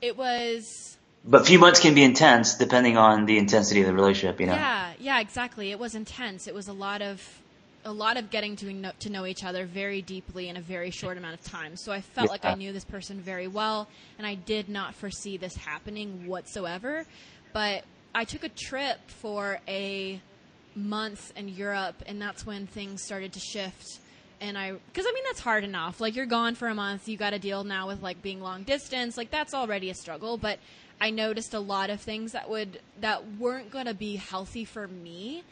[0.00, 3.94] it was, But a few months can be intense depending on the intensity of the
[3.94, 4.40] relationship.
[4.40, 4.54] You know.
[4.54, 5.70] yeah, yeah, exactly.
[5.70, 6.48] It was intense.
[6.48, 7.22] It was a lot of,
[7.84, 10.90] a lot of getting to know, to know each other very deeply in a very
[10.90, 11.76] short amount of time.
[11.76, 15.36] So I felt like I knew this person very well, and I did not foresee
[15.36, 17.04] this happening whatsoever.
[17.52, 20.20] But I took a trip for a
[20.74, 23.98] month in Europe, and that's when things started to shift.
[24.40, 26.00] And I, because I mean, that's hard enough.
[26.00, 28.64] Like, you're gone for a month, you got to deal now with like being long
[28.64, 29.16] distance.
[29.16, 30.36] Like, that's already a struggle.
[30.36, 30.58] But
[31.00, 34.88] I noticed a lot of things that would, that weren't going to be healthy for
[34.88, 35.44] me.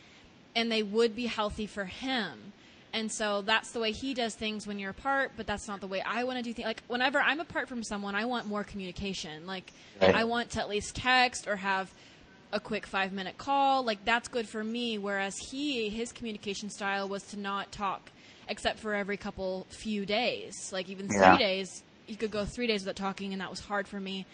[0.57, 2.53] and they would be healthy for him.
[2.93, 5.87] And so that's the way he does things when you're apart, but that's not the
[5.87, 6.67] way I want to do things.
[6.67, 9.47] Like whenever I'm apart from someone, I want more communication.
[9.47, 10.13] Like Right.
[10.13, 11.93] I want to at least text or have
[12.53, 13.85] a quick 5 minute call.
[13.85, 18.11] Like that's good for me whereas he his communication style was to not talk
[18.49, 20.73] except for every couple few days.
[20.73, 23.87] Like even 3 days, he could go 3 days without talking and that was hard
[23.87, 24.27] for me.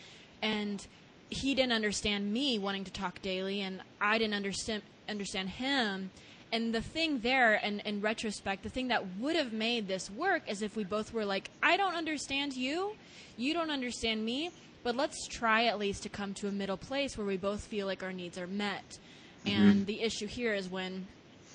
[0.42, 0.86] And
[1.28, 6.10] he didn't understand me wanting to talk daily and I didn't understand understand him
[6.56, 10.42] and the thing there and in retrospect the thing that would have made this work
[10.48, 12.96] is if we both were like I don't understand you.
[13.36, 14.50] You don't understand me
[14.82, 17.86] but let's try at least to come to a middle place where we both feel
[17.86, 18.98] like our needs are met.
[19.44, 19.84] And mm-hmm.
[19.84, 21.06] the issue here is when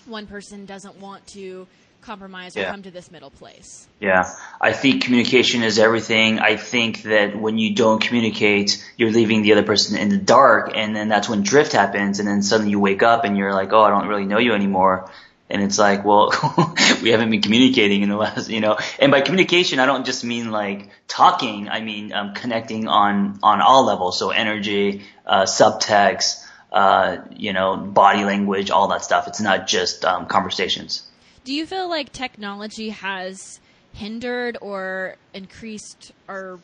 [0.05, 1.65] one person doesn't want to
[2.01, 2.71] compromise or Yeah.
[2.71, 4.23] come to this middle place Yeah,
[4.59, 6.39] I think communication is everything.
[6.39, 10.71] I think that when you don't communicate, you're leaving the other person in the dark,
[10.75, 13.71] and then that's when drift happens, and then suddenly you wake up and you're like,
[13.73, 15.11] oh, I don't really know you anymore.
[15.51, 16.31] And it's like, well,
[17.03, 18.77] we haven't been communicating in the last, you know.
[18.99, 21.67] And by communication, I don't just mean like talking.
[21.69, 24.17] I mean um, connecting on on all levels.
[24.17, 29.27] So energy, uh, subtext, uh, you know, body language, all that stuff.
[29.27, 31.03] It's not just um, conversations.
[31.43, 33.59] Do you feel like technology has
[33.93, 36.59] hindered or increased our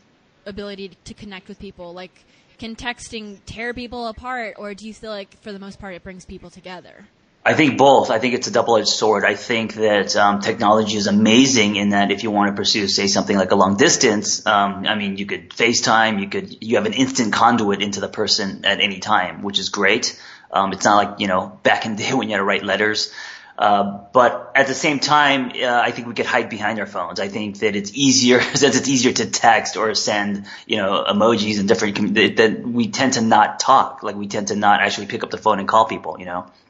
[0.46, 1.94] ability to connect with people?
[1.94, 2.12] Like,
[2.60, 6.04] can texting tear people apart, or do you feel like for the most part it
[6.04, 7.08] brings people together?
[7.44, 8.12] I think both.
[8.12, 9.24] I think it's a double-edged sword.
[9.24, 13.08] I think that um, technology is amazing in that if you want to pursue, say,
[13.08, 16.86] something like a long distance, um, I mean, you could FaceTime, you could, you have
[16.86, 20.20] an instant conduit into the person at any time, which is great.
[20.52, 22.64] Um, it's not like you know back in the day when you had to write
[22.64, 23.12] letters.
[23.58, 27.20] Uh, but at the same time, uh, I think we could hide behind our phones.
[27.20, 31.60] I think that it's easier, since it's easier to text or send, you know, emojis
[31.60, 34.04] and different, that, that we tend to not talk.
[34.04, 36.52] Like we tend to not actually pick up the phone and call people, you know?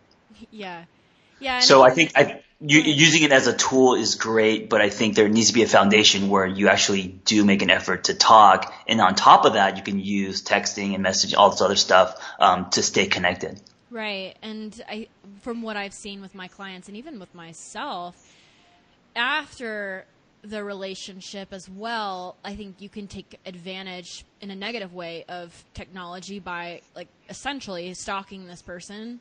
[0.52, 0.86] Yeah,
[1.39, 1.60] yeah.
[1.62, 5.15] So I think I, you, using it as a tool is great, but I think
[5.15, 8.73] there needs to be a foundation where you actually do make an effort to talk,
[8.88, 12.23] and on top of that, you can use texting and messaging, all this other stuff,
[12.39, 13.60] um, to stay connected.
[13.89, 14.36] Right.
[14.41, 15.08] And I
[15.41, 18.36] from what I've seen with my clients and even with myself,
[19.15, 20.06] after
[20.41, 25.63] the relationship as well, I think you can take advantage in a negative way of
[25.73, 29.19] technology by like essentially stalking this person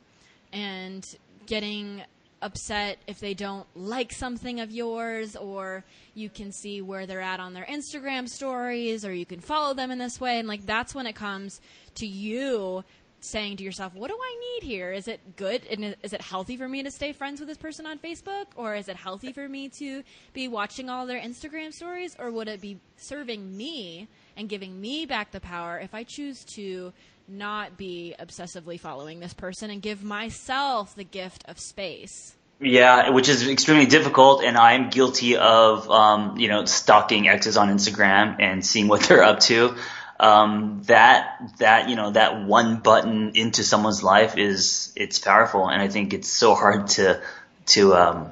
[0.53, 1.05] and
[1.45, 2.03] getting
[2.41, 7.39] upset if they don't like something of yours or you can see where they're at
[7.39, 10.93] on their Instagram stories or you can follow them in this way and like that's
[10.93, 11.59] when it comes
[11.95, 12.83] to you
[13.19, 14.91] saying to yourself, "What do I need here?
[14.91, 17.85] Is it good and is it healthy for me to stay friends with this person
[17.85, 20.03] on Facebook or is it healthy for me to
[20.33, 25.05] be watching all their Instagram stories or would it be serving me and giving me
[25.05, 26.93] back the power if I choose to
[27.27, 33.29] not be obsessively following this person and give myself the gift of space?" Yeah, which
[33.29, 38.65] is extremely difficult, and I'm guilty of, um, you know, stalking exes on Instagram and
[38.65, 39.75] seeing what they're up to.
[40.19, 45.81] Um, that, that, you know, that one button into someone's life is, it's powerful, and
[45.81, 47.21] I think it's so hard to,
[47.67, 48.31] to, um,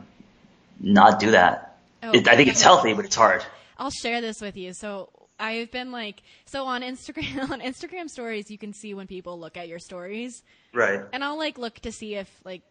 [0.80, 1.78] not do that.
[2.02, 3.44] Oh, It, I think it's healthy, but it's hard.
[3.78, 4.74] I'll share this with you.
[4.74, 9.40] So I've been like, so on Instagram, on Instagram stories, you can see when people
[9.40, 10.42] look at your stories,
[10.74, 11.02] Right.
[11.14, 12.64] and I'll like look to see if like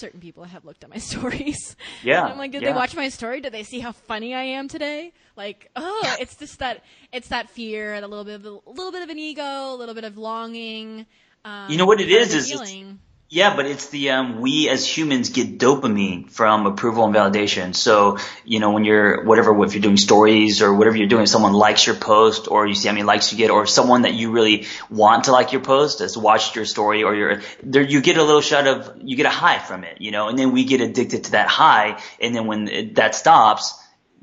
[0.00, 1.76] certain people have looked at my stories.
[2.02, 2.70] Yeah, I'm like, did yeah.
[2.70, 3.40] they watch my story?
[3.40, 5.12] Did they see how funny I am today?
[5.36, 6.82] Like, oh, it's just that
[7.12, 9.76] it's that fear, and a little bit of a little bit of an ego, a
[9.76, 11.06] little bit of longing.
[11.44, 12.98] Um, You know what it kind is, feeling.
[13.32, 17.76] Yeah, but it's the um, we as humans get dopamine from approval and validation.
[17.76, 21.52] So you know when you're whatever if you're doing stories or whatever you're doing, someone
[21.52, 24.32] likes your post or you see how many likes you get, or someone that you
[24.32, 28.16] really want to like your post has watched your story or your there you get
[28.16, 30.64] a little shot of you get a high from it, you know, and then we
[30.64, 33.79] get addicted to that high, and then when it, that stops,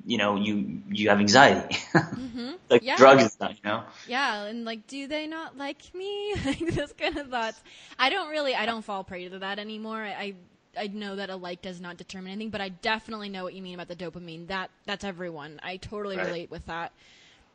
[0.08, 2.52] you know you you have anxiety, mm-hmm.
[2.70, 2.98] like Yeah.
[2.98, 3.84] drugs and stuff, you know.
[4.06, 6.36] Yeah, and like, do they not like me?
[6.46, 7.62] like this kind of thoughts.
[8.00, 10.02] I don't really, I don't fall prey to that anymore.
[10.02, 10.36] I,
[10.78, 13.54] I, I know that a like does not determine anything, but I definitely know what
[13.54, 14.48] you mean about the dopamine.
[14.48, 15.60] That that's everyone.
[15.64, 16.26] I totally Right.
[16.28, 16.94] relate with that.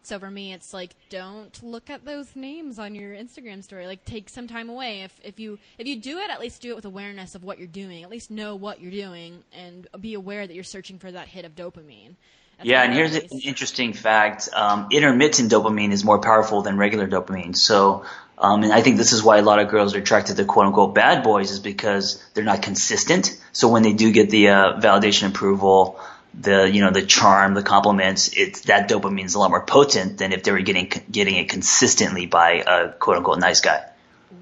[0.04, 3.86] So for me, it's like don't look at those names on your Instagram story.
[3.86, 5.02] Like take some time away.
[5.02, 7.58] If if you if you do it, at least do it with awareness of what
[7.58, 8.02] you're doing.
[8.02, 11.44] At least know what you're doing and be aware that you're searching for that hit
[11.44, 12.16] of dopamine.
[12.64, 14.48] Yeah, and here's an interesting fact.
[14.52, 17.56] Um, intermittent dopamine is more powerful than regular dopamine.
[17.56, 18.04] So,
[18.38, 20.66] um, and I think this is why a lot of girls are attracted to quote
[20.66, 23.38] unquote bad boys is because they're not consistent.
[23.52, 26.00] So when they do get the uh, validation approval,
[26.34, 30.18] the you know the charm, the compliments, it's that dopamine is a lot more potent
[30.18, 33.84] than if they were getting getting it consistently by a quote unquote nice guy.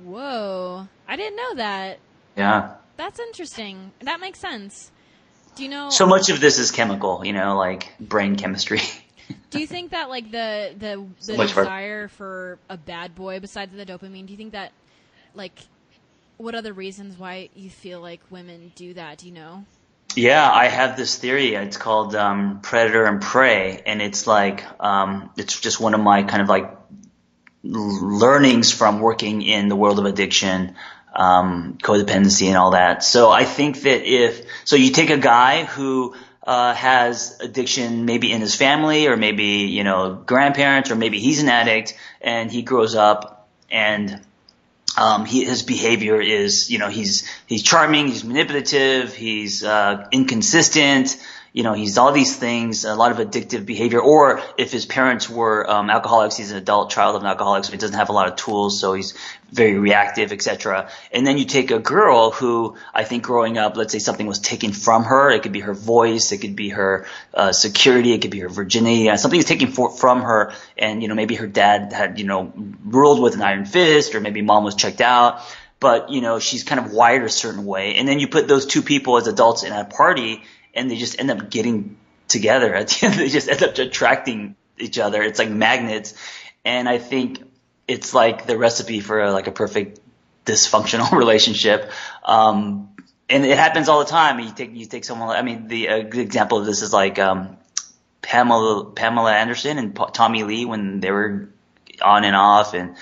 [0.05, 1.99] Whoa, I didn't know that.
[2.37, 2.75] Yeah.
[2.97, 3.93] That's interesting.
[4.01, 4.91] That makes sense.
[5.61, 5.91] Do you know?
[5.91, 8.81] So much of this is chemical, you know, like brain chemistry.
[9.51, 13.77] Do you think that like the the, the for- desire for a bad boy besides
[13.77, 14.25] the dopamine?
[14.25, 14.73] Do you think that
[15.35, 15.53] like
[16.39, 19.19] what other reasons why you feel like women do that?
[19.19, 19.67] Do you know?
[20.17, 21.55] Yeah, I have this theory.
[21.55, 26.23] It's called um, predator and prey, and it's like um, it's just one of my
[26.23, 26.75] kind of like
[27.63, 30.75] learnings from working in the world of addiction,
[31.15, 33.03] um, codependency, and all that.
[33.05, 38.33] So I think that if so, you take a guy who uh, has addiction, maybe
[38.33, 42.63] in his family, or maybe you know grandparents, or maybe he's an addict, and he
[42.63, 44.21] grows up and
[44.97, 51.17] um, he, his behavior is, you know, he's he's charming, he's manipulative, he's uh, inconsistent,
[51.53, 54.01] you know, he's all these things, a lot of addictive behavior.
[54.01, 57.73] Or if his parents were um, alcoholics, he's an adult child of an alcoholic, so
[57.73, 59.15] he doesn't have a lot of tools, so he's
[59.51, 60.91] very reactive, etc.
[61.11, 64.39] And then you take a girl who I think growing up, let's say something was
[64.39, 65.31] taken from her.
[65.31, 68.49] It could be her voice, it could be her uh, security, it could be her
[68.49, 69.11] virginity.
[69.11, 72.27] Uh, something is taken for, from her, and you know maybe her dad had you
[72.27, 72.53] know
[72.85, 75.41] ruled with an iron fist, or maybe mom was checked out.
[75.81, 78.67] But you know she's kind of wired a certain way, and then you put those
[78.67, 81.97] two people as adults in a party, and they just end up getting
[82.29, 82.75] together.
[82.75, 85.23] At the end, they just end up attracting each other.
[85.23, 86.15] It's like magnets,
[86.65, 87.43] and I think
[87.87, 90.01] it's like the recipe for like a perfect
[90.47, 91.91] dysfunctional relationship.
[92.25, 92.91] Um,
[93.29, 94.41] and it happens all the time.
[94.41, 95.37] You take you take someone.
[95.37, 97.57] I mean, the a good example of this is like um,
[98.23, 101.49] Pamela Pamela Anderson and Tommy Lee when they were
[102.03, 102.97] on and off, and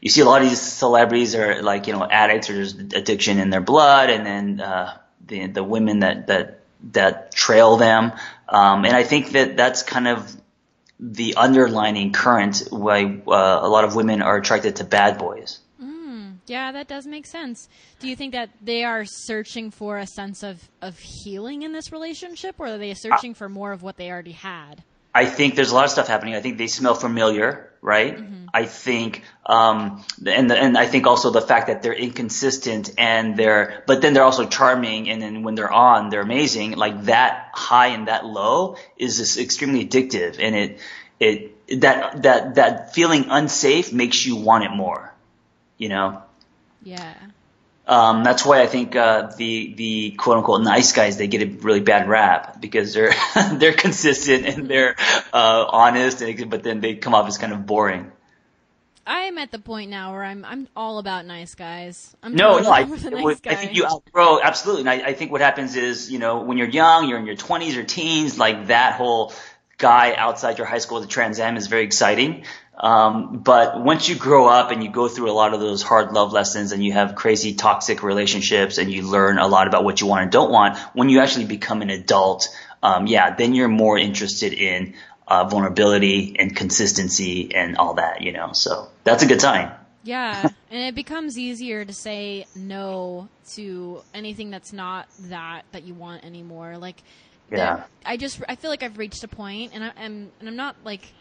[0.00, 3.38] you see a lot of these celebrities are like you know addicts or there's addiction
[3.38, 6.60] in their blood, and then uh, the the women that that
[6.92, 8.12] that trail them.
[8.48, 10.34] Um, and I think that that's kind of
[10.98, 15.60] the underlining current why uh, a lot of women are attracted to bad boys.
[16.46, 17.68] Yeah, that does make sense.
[17.98, 21.90] Do you think that they are searching for a sense of, of healing in this
[21.90, 24.84] relationship, or are they searching for more of what they already had?
[25.16, 26.34] I think there's a lot of stuff happening.
[26.34, 28.18] I think they smell familiar, right?
[28.52, 33.36] I think, um, and the, and I think also the fact that they're inconsistent and
[33.36, 36.72] they're, but then they're also charming, and then when they're on, they're amazing.
[36.72, 40.80] Like that high and that low is just extremely addictive, and it
[41.18, 45.12] it that that that feeling unsafe makes you want it more,
[45.78, 46.22] you know.
[46.82, 47.14] Yeah.
[47.88, 51.46] Um, that's why I think uh, the the quote unquote nice guys they get a
[51.46, 53.14] really bad rap because they're
[53.52, 54.96] they're consistent and they're
[55.32, 58.10] uh, honest, and, but then they come off as kind of boring.
[59.06, 62.14] I'm at the point now where I'm I'm all about nice guys.
[62.24, 63.40] I'm No, no, I, with a nice.
[63.46, 64.82] I think you outgrow absolutely.
[64.82, 67.36] And I, I think what happens is, you know, when you're young, you're in your
[67.36, 69.32] 20s or teens, like that whole
[69.78, 72.44] guy outside your high school at the Trans Am is very exciting.
[72.78, 76.12] Um, but once you grow up and you go through a lot of those hard
[76.12, 80.00] love lessons and you have crazy toxic relationships and you learn a lot about what
[80.00, 82.48] you want and don't want, when you actually become an adult,
[82.82, 84.94] um, yeah, then you're more interested in
[85.26, 88.52] uh, vulnerability and consistency and all that, you know.
[88.52, 89.72] So that's a good sign.
[90.04, 95.94] Yeah, and it becomes easier to say no to anything that's not that that you
[95.94, 96.78] want anymore.
[96.78, 97.02] Like,
[97.50, 97.84] Yeah.
[98.04, 100.76] I just I feel like I've reached a point, and I am and I'm not
[100.84, 101.12] like,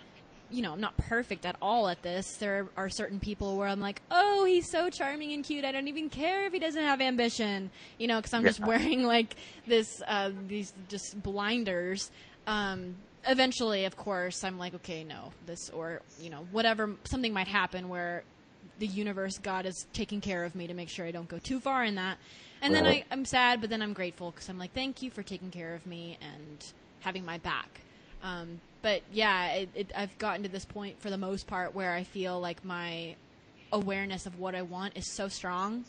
[0.49, 2.37] you know, I'm not perfect at all at this.
[2.37, 5.65] There are certain people where I'm like, oh, he's so charming and cute.
[5.65, 9.03] I don't even care if he doesn't have ambition, you know, because I'm just wearing
[9.03, 9.35] like
[9.67, 12.11] this uh, these just blinders.
[12.47, 12.95] Um,
[13.27, 17.89] eventually, of course, I'm like, okay, no, this or you know, whatever, something might happen
[17.89, 18.23] where
[18.79, 21.59] the universe, God is taking care of me to make sure I don't go too
[21.59, 22.17] far in that.
[22.61, 25.21] And then I, I'm sad, but then I'm grateful because I'm like, thank you for
[25.21, 26.65] taking care of me and
[27.01, 27.81] having my back.
[28.23, 31.93] Um, but yeah, it, it, I've gotten to this point for the most part where
[31.93, 33.15] I feel like my
[33.71, 35.85] awareness of what I want is so strong,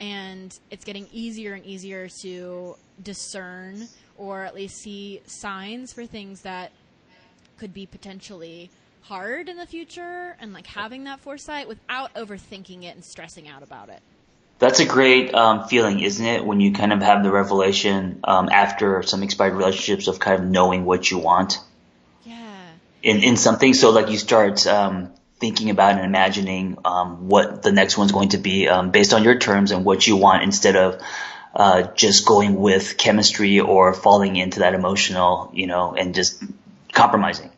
[0.00, 6.40] and it's getting easier and easier to discern or at least see signs for things
[6.40, 6.72] that
[7.58, 8.70] could be potentially
[9.02, 13.62] hard in the future and like having that foresight without overthinking it and stressing out
[13.62, 14.00] about it.
[14.60, 16.46] That's a great um, feeling, isn't it?
[16.46, 20.48] When you kind of have the revelation um, after some expired relationships of kind of
[20.48, 21.58] knowing what you want.
[23.02, 23.74] In in something.
[23.74, 28.30] So like you start um, thinking about and imagining um, what the next one's going
[28.30, 31.00] to be um, based on your terms and what you want, instead of
[31.54, 36.42] uh, just going with chemistry or falling into that emotional, you know, and just
[36.92, 37.50] compromising.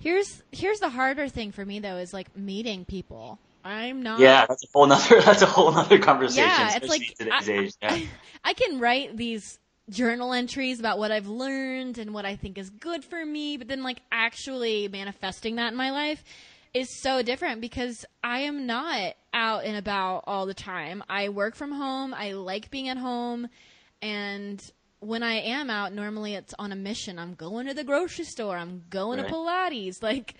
[0.00, 3.38] Here's here's the harder thing for me though is like meeting people.
[3.64, 6.48] I'm not Yeah, that's a whole nother that's a whole nother conversation.
[6.48, 7.74] Yeah, it's like in I, age.
[7.82, 7.92] Yeah.
[7.92, 8.08] I,
[8.44, 9.58] I can write these
[9.90, 13.68] journal entries about what I've learned and what I think is good for me, but
[13.68, 16.24] then like actually manifesting that in my life,
[16.74, 21.02] is so different because I am not out and about all the time.
[21.08, 22.12] I work from home.
[22.12, 23.48] I like being at home.
[24.02, 24.62] And
[25.00, 27.18] when I am out, normally it's on a mission.
[27.18, 28.56] I'm going to the grocery store.
[28.56, 29.28] I'm going Right.
[29.28, 30.02] to Pilates.
[30.02, 30.34] Like,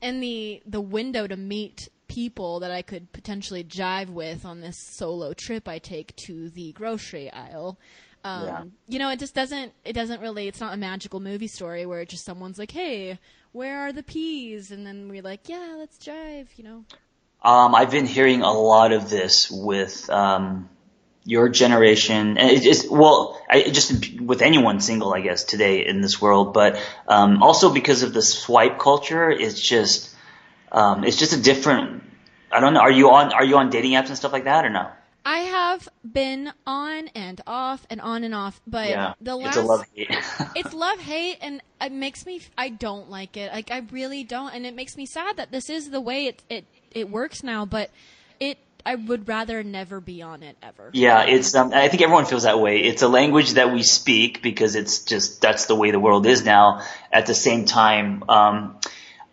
[0.00, 4.76] and the the window to meet people that I could potentially jive with on this
[4.96, 7.78] solo trip I take to the grocery aisle.
[8.24, 8.64] Um, Yeah.
[8.88, 9.72] You know, it just doesn't.
[9.84, 10.48] It doesn't really.
[10.48, 13.18] It's not a magical movie story where it just someone's like, "Hey,
[13.52, 16.84] where are the peas?" And then we're like, "Yeah, let's drive." You know.
[17.42, 20.68] Um, I've been hearing a lot of this with um,
[21.24, 26.00] your generation, and it just well, I, just with anyone single, I guess today in
[26.00, 30.14] this world, but um, also because of the swipe culture, it's just
[30.70, 32.04] um, it's just a different.
[32.52, 32.80] I don't know.
[32.80, 34.90] Are you on Are you on dating apps and stuff like that or no?
[35.24, 39.56] I have been on and off and on and off, but yeah, the it's last
[39.56, 40.10] a love hate.
[40.56, 43.52] it's love hate and it makes me I don't like it.
[43.52, 46.42] Like I really don't and it makes me sad that this is the way it
[46.48, 47.90] it it works now, but
[48.40, 50.90] it I would rather never be on it ever.
[50.92, 51.54] Yeah, it's.
[51.54, 52.80] Um, I think everyone feels that way.
[52.80, 56.44] It's a language that we speak because it's just that's the way the world is
[56.44, 56.82] now.
[57.12, 58.78] At the same time, um,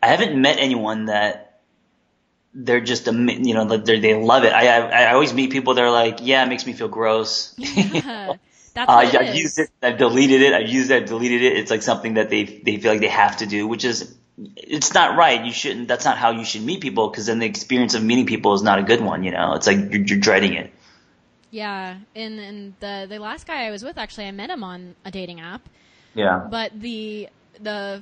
[0.04, 1.49] I haven't met anyone that
[2.54, 4.54] they're just a you know they they love it.
[4.54, 7.54] I, I I always meet people that are like, yeah, it makes me feel gross.
[7.58, 8.34] Yeah.
[8.76, 9.70] That's Uh, I've used it.
[9.82, 10.54] I've deleted it.
[10.54, 11.04] I've used it.
[11.04, 11.58] I've deleted it.
[11.58, 14.16] It's like something that they they feel like they have to do, which is
[14.56, 15.44] it's not right.
[15.44, 15.88] You shouldn't.
[15.88, 18.62] That's not how you should meet people because then the experience of meeting people is
[18.62, 19.24] not a good one.
[19.24, 20.72] You know, it's like you're, you're dreading it.
[21.52, 24.96] Yeah, and and the the last guy I was with actually I met him on
[25.04, 25.68] a dating app,
[26.14, 26.48] Yeah.
[26.50, 27.30] but the
[27.60, 28.02] the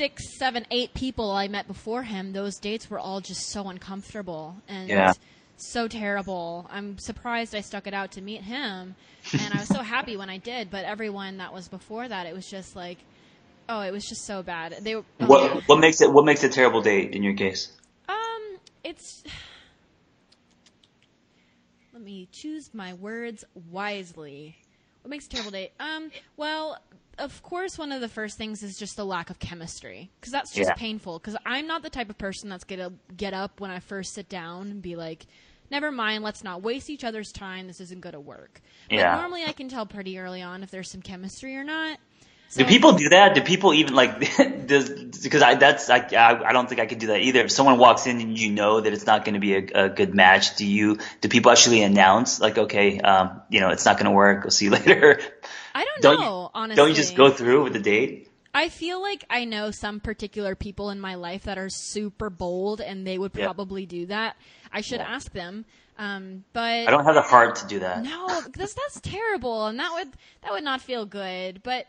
[0.00, 4.56] six, seven, eight people I met before him, those dates were all just so uncomfortable
[4.66, 5.12] and Yeah.
[5.58, 6.66] so terrible.
[6.70, 8.94] I'm surprised I stuck it out to meet him,
[9.38, 10.70] and I was so happy when I did.
[10.70, 12.96] But everyone that was before that, it was just like,
[13.68, 14.76] oh, it was just so bad.
[14.80, 17.70] They were oh, What what makes it what makes a terrible date in your case?
[18.08, 18.42] um,
[18.82, 19.22] it's.
[21.92, 24.56] Let me choose my words wisely.
[25.02, 25.72] What makes a terrible date?
[25.78, 26.78] Um, well,
[27.20, 30.52] of course, one of the first things is just the lack of chemistry, because that's
[30.52, 30.74] just Yeah.
[30.74, 31.18] painful.
[31.18, 34.28] Because I'm not the type of person that's gonna get up when I first sit
[34.28, 35.26] down and be like,
[35.70, 37.66] "Never mind, let's not waste each other's time.
[37.68, 38.60] This isn't gonna work."
[38.94, 39.10] But Yeah.
[39.10, 42.00] normally, I can tell pretty early on if there's some chemistry or not.
[42.56, 43.34] Do people do that?
[43.34, 44.18] Do people even like
[44.66, 44.88] does
[45.22, 47.40] because I that's I I I don't think I could do that either.
[47.42, 49.88] If someone walks in and you know that it's not going to be a, a
[49.88, 53.96] good match, do you do people actually announce like okay, um, you know, it's not
[53.98, 54.42] going to work.
[54.42, 55.20] We'll see you later.
[55.74, 56.42] I don't, Don't know.
[56.44, 58.26] you honestly, don't you just go through with the date?
[58.52, 62.80] I feel like I know some particular people in my life that are super bold,
[62.80, 63.44] and they would Yeah.
[63.44, 64.36] probably do that.
[64.72, 65.14] I should Yeah.
[65.14, 65.64] ask them.
[65.96, 68.02] Um, but I don't have the heart to do that.
[68.02, 71.62] no, that's that's terrible, and that would that would not feel good.
[71.62, 71.86] But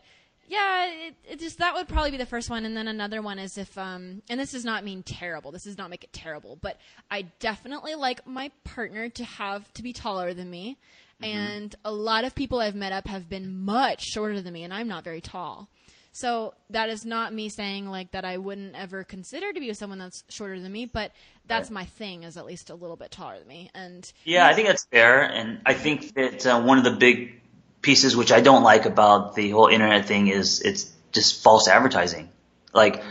[0.52, 3.38] yeah, it, it just that would probably be the first one, and then another one
[3.38, 5.50] is if um, and this does not mean terrible.
[5.50, 6.76] This does not make it terrible, but
[7.10, 10.76] I definitely like my partner to have to be taller than me.
[11.22, 14.74] And a lot of people I've met up have been much shorter than me, and
[14.74, 15.68] I'm not very tall.
[16.10, 19.78] So that is not me saying like that I wouldn't ever consider to be with
[19.78, 21.12] someone that's shorter than me, but
[21.46, 23.70] that's my thing is at least a little bit taller than me.
[23.72, 27.41] And Yeah, I think that's fair, and I think that uh, one of the big
[27.82, 32.30] pieces which I don't like about the whole internet thing is it's just false advertising.
[32.72, 33.02] Like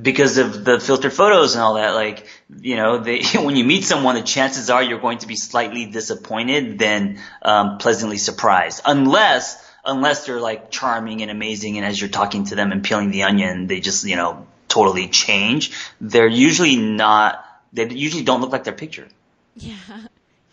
[0.00, 2.26] because of the filtered photos and all that, like
[2.60, 5.86] you know, they when you meet someone, the chances are you're going to be slightly
[5.86, 12.10] disappointed than um, pleasantly surprised, unless unless they're like charming and amazing, and as you're
[12.10, 15.72] talking to them and peeling the onion, they just you know totally change.
[16.00, 17.44] They're usually not.
[17.74, 19.08] They usually don't look like their picture.
[19.56, 19.76] Yeah.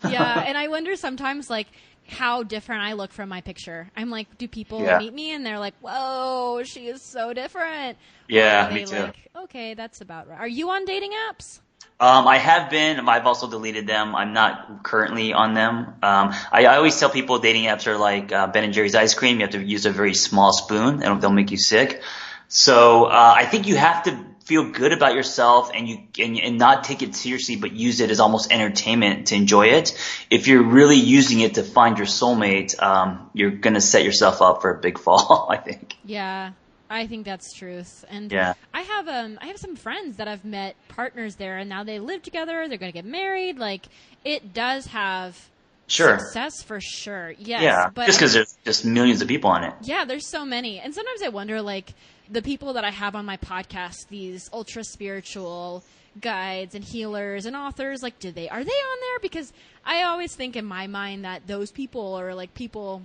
[0.02, 1.66] Yeah, and I wonder sometimes like
[2.08, 3.90] how different I look from my picture.
[3.96, 4.98] I'm like, do people Yeah.
[4.98, 7.98] meet me and they're like, "Whoa, she is so different."
[8.28, 8.96] Yeah, me too.
[8.96, 10.38] Like, okay, that's about right.
[10.38, 11.60] Are you on dating apps?
[11.98, 13.08] Um, I have been.
[13.08, 14.16] I've also deleted them.
[14.16, 15.86] I'm not currently on them.
[16.02, 19.12] Um, I, I always tell people dating apps are like uh, Ben and Jerry's ice
[19.12, 19.36] cream.
[19.36, 22.02] You have to use a very small spoon, and they'll make you sick.
[22.48, 24.18] So uh, I think you have to
[24.50, 28.10] feel good about yourself, and you and, and not take it seriously, but use it
[28.10, 29.96] as almost entertainment to enjoy it.
[30.28, 34.60] If you're really using it to find your soulmate, um, you're gonna set yourself up
[34.60, 35.46] for a big fall.
[35.48, 35.94] I think.
[36.04, 36.50] Yeah,
[36.90, 38.04] I think that's truth.
[38.10, 38.54] And Yeah.
[38.74, 42.00] I have um I have some friends that I've met partners there, and now they
[42.00, 42.66] live together.
[42.68, 43.56] They're going to get married.
[43.58, 43.86] Like
[44.24, 45.38] it does have
[45.86, 46.18] Sure.
[46.18, 47.30] success for sure.
[47.38, 47.90] Yes, Yeah.
[47.94, 49.74] but Just because there's just millions of people on it.
[49.82, 50.78] Yeah, there's so many.
[50.78, 51.94] And sometimes I wonder like
[52.30, 55.82] the people that I have on my podcast, these ultra spiritual
[56.20, 59.18] guides and healers and authors, like do they are they on there?
[59.20, 59.52] Because
[59.84, 63.02] I always think in my mind that those people are like people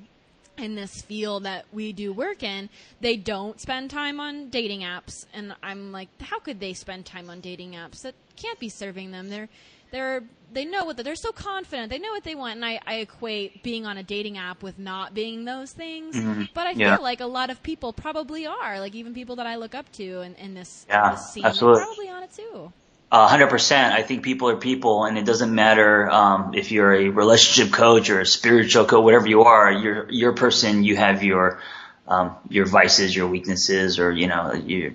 [0.57, 2.69] in this field that we do work in,
[3.01, 5.25] they don't spend time on dating apps.
[5.33, 8.01] And I'm like, how could they spend time on dating apps?
[8.01, 9.29] That can't be serving them.
[9.29, 9.49] They're
[9.95, 10.23] they're
[10.53, 11.89] they know what they're so confident.
[11.89, 14.79] They know what they want, and I, I equate being on a dating app with
[14.79, 16.15] not being those things.
[16.15, 16.43] Mm-hmm.
[16.53, 16.95] But I Yeah.
[16.95, 18.79] feel like a lot of people probably are.
[18.79, 21.79] Like even people that I look up to in, in this, Yeah, this scene, absolutely.
[21.79, 22.71] they're probably on it too.
[23.11, 23.93] A hundred percent.
[23.93, 28.09] I think people are people, and it doesn't matter um, if you're a relationship coach
[28.09, 29.71] or a spiritual coach, whatever you are.
[29.71, 30.83] You're you're a person.
[30.83, 31.59] You have your
[32.07, 34.91] um, your vices, your weaknesses, or you know, your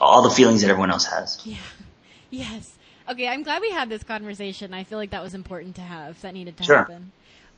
[0.00, 1.40] all the feelings that everyone else has.
[1.44, 1.56] Yeah.
[2.30, 2.71] Yes.
[3.10, 4.72] Okay, I'm glad we had this conversation.
[4.72, 6.20] I feel like that was important to have.
[6.22, 6.78] That needed to Sure.
[6.78, 7.12] happen.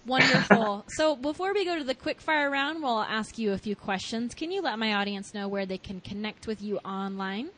[0.06, 0.84] Wonderful.
[0.96, 4.34] so before we go to the quick fire round, we'll ask you a few questions.
[4.34, 7.50] Can you let my audience know where they can connect with you online?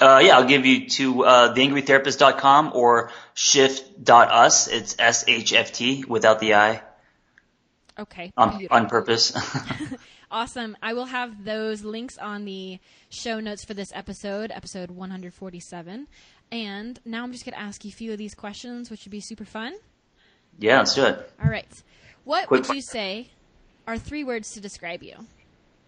[0.00, 4.68] Uh, yeah, I'll give you to uh, theangrytherapist.com or shft.us.
[4.68, 6.82] It's S H F T without the I
[7.98, 8.32] Okay.
[8.36, 9.32] on, on purpose.
[10.30, 10.76] Awesome.
[10.82, 16.08] I will have those links on the show notes for this episode, episode 147.
[16.54, 19.10] And now I'm just going to ask you a few of these questions, which would
[19.10, 19.74] be super fun.
[20.60, 21.32] yeah, let's do it.
[21.42, 21.66] All right.
[22.22, 23.26] What Quick would you say
[23.88, 25.16] are three words to describe you?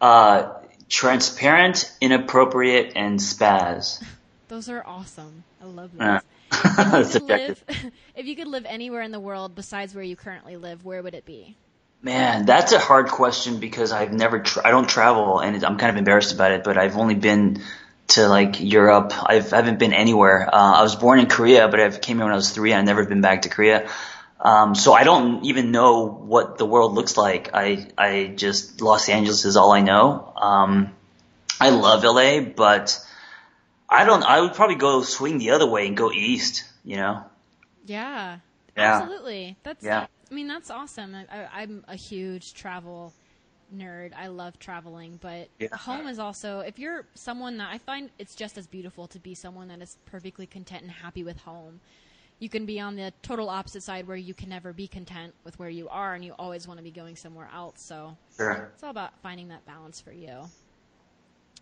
[0.01, 0.55] Uh,
[0.89, 4.03] transparent, inappropriate, and spaz.
[4.49, 5.45] Those are awesome.
[5.63, 6.21] I love those.
[6.53, 7.65] Uh, if, you live,
[8.17, 11.15] if you could live anywhere in the world besides where you currently live, where would
[11.15, 11.57] it be?
[12.03, 15.91] Man, that's a hard question because I've never, tra- I don't travel and I'm kind
[15.91, 17.63] of embarrassed about it, but I've only been
[18.09, 19.13] to like Europe.
[19.15, 20.49] I've, I haven't been anywhere.
[20.53, 22.81] Uh, I was born in Korea, but I came here when I was three and
[22.81, 23.89] I've never been back to Korea.
[24.41, 27.51] Um, so I don't even know what the world looks like.
[27.55, 30.33] I, I just, Los Angeles is all I know.
[30.37, 30.95] Um,
[31.61, 32.99] I love LA, but
[33.89, 37.25] I don't, I would probably go swing the other way and go east, you know?
[37.87, 38.39] Yeah,
[38.77, 38.97] Yeah.
[38.99, 39.57] absolutely.
[39.63, 40.07] That's Yeah.
[40.31, 41.15] I mean, that's awesome.
[41.15, 43.13] I, I, I'm a huge travel
[43.75, 44.13] nerd.
[44.17, 45.77] I love traveling, but Yeah.
[45.77, 49.35] home is also if you're someone that I find it's just as beautiful to be
[49.35, 51.81] someone that is perfectly content and happy with home.
[52.39, 55.59] You can be on the total opposite side where you can never be content with
[55.59, 57.81] where you are and you always want to be going somewhere else.
[57.81, 58.71] So Sure.
[58.75, 60.51] it's all about finding that balance for you.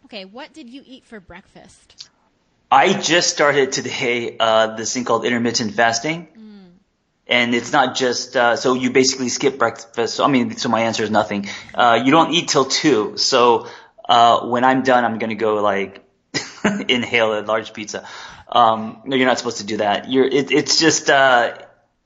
[0.07, 2.11] Okay, what did you eat for breakfast?
[2.71, 6.27] I just started today uh, this thing called intermittent fasting,
[7.27, 10.15] and it's not just uh, so you basically skip breakfast.
[10.15, 11.49] So, I mean, so my answer is nothing.
[11.75, 13.17] Uh, you don't eat till two.
[13.17, 13.69] So
[14.09, 16.05] uh, when I'm done, I'm gonna go like
[16.89, 18.07] inhale a large pizza.
[18.49, 20.11] Um, no, you're not supposed to do that.
[20.11, 21.57] You're it, it's just uh,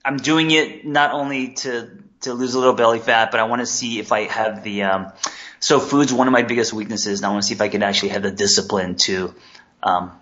[0.04, 1.90] I'm doing it not only to
[2.20, 4.84] to lose a little belly fat, but I want to see if I have the
[4.84, 5.12] um,
[5.60, 7.82] so food's one of my biggest weaknesses, and I want to see if I can
[7.82, 9.34] actually have the discipline to
[9.82, 10.12] um,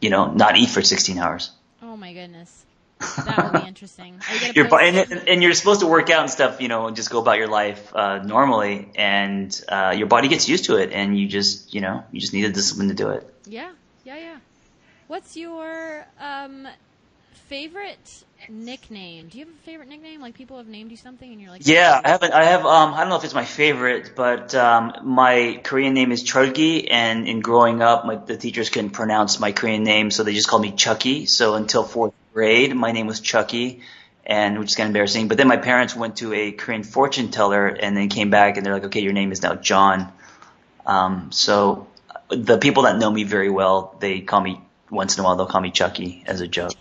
[0.00, 1.50] you know, not eat for 16 hours.
[1.82, 2.64] Oh my goodness.
[2.98, 4.18] That will be interesting.
[4.28, 6.86] Are you gonna You're, and, and you're supposed to work out and stuff, you know,
[6.86, 10.76] and just go about your life uh, normally, and uh, your body gets used to
[10.76, 13.32] it, and you just, you know, you just need the discipline to do it.
[13.46, 13.70] Yeah,
[14.04, 14.36] yeah, yeah.
[15.08, 16.66] What's your um,
[17.48, 19.28] favorite nickname?
[19.28, 20.20] Do you have a favorite nickname?
[20.20, 22.32] Like people have named you something, and you're like, Yeah, I haven't.
[22.32, 22.64] I have.
[22.64, 26.88] Um, I don't know if it's my favorite, but um, my Korean name is Chulgi,
[26.90, 30.48] and in growing up, my, the teachers couldn't pronounce my Korean name, so they just
[30.48, 31.26] called me Chucky.
[31.26, 33.80] So until fourth grade, my name was Chucky,
[34.26, 35.26] and which is kind of embarrassing.
[35.26, 38.66] But then my parents went to a Korean fortune teller, and then came back, and
[38.66, 40.12] they're like, "Okay, your name is now John."
[40.84, 41.86] Um, so
[42.28, 44.60] the people that know me very well, they call me
[44.90, 45.36] once in a while.
[45.36, 46.72] They'll call me Chucky as a joke.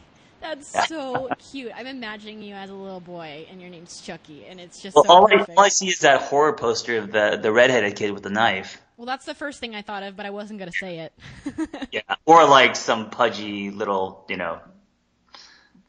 [0.41, 1.71] That's so cute.
[1.73, 5.05] I'm imagining you as a little boy, and your name's Chucky, and it's just Well,
[5.05, 8.11] so all I, all I see is that horror poster of the the redheaded kid
[8.11, 8.81] with the knife.
[8.97, 11.13] well, that's the first thing I thought of, but I wasn't gonna say it.
[11.91, 12.01] Yeah.
[12.25, 14.59] Or like some pudgy little, you know,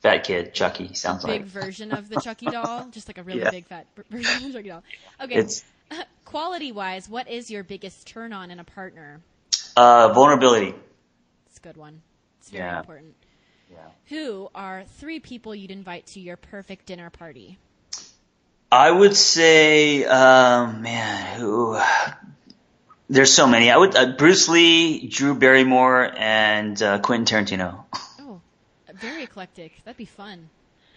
[0.02, 1.40] fat kid, Chucky sounds big like.
[1.42, 3.50] Big version of the Chucky doll, just like a really Yeah.
[3.50, 4.82] big fat version of the Chucky doll.
[5.22, 5.34] Okay.
[5.34, 5.64] It's
[6.24, 9.20] Quality wise, what is your biggest turn on in a partner?
[9.76, 10.74] uh vulnerability.
[11.48, 12.00] It's a good one.
[12.40, 12.78] It's very Yeah.
[12.80, 13.14] important.
[13.70, 13.78] Yeah.
[14.08, 17.58] Who are three people you'd invite to your perfect dinner party?
[18.72, 21.78] I would say um man, who
[23.08, 23.70] there's so many.
[23.70, 27.84] I would uh, Bruce Lee, Drew Barrymore and uh, Quentin Tarantino.
[29.00, 29.84] Very eclectic.
[29.84, 30.50] That'd be fun.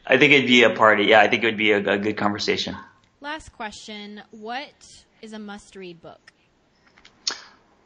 [0.06, 1.06] I think it'd be a party.
[1.06, 2.76] Yeah, I think it would be a, a good conversation.
[3.22, 4.22] Last question.
[4.32, 6.34] What is a must read book?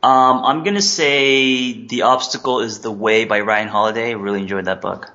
[0.03, 4.15] Um, I'm gonna say The Obstacle is the Way by Ryan Holiday.
[4.15, 5.11] Really enjoyed that book.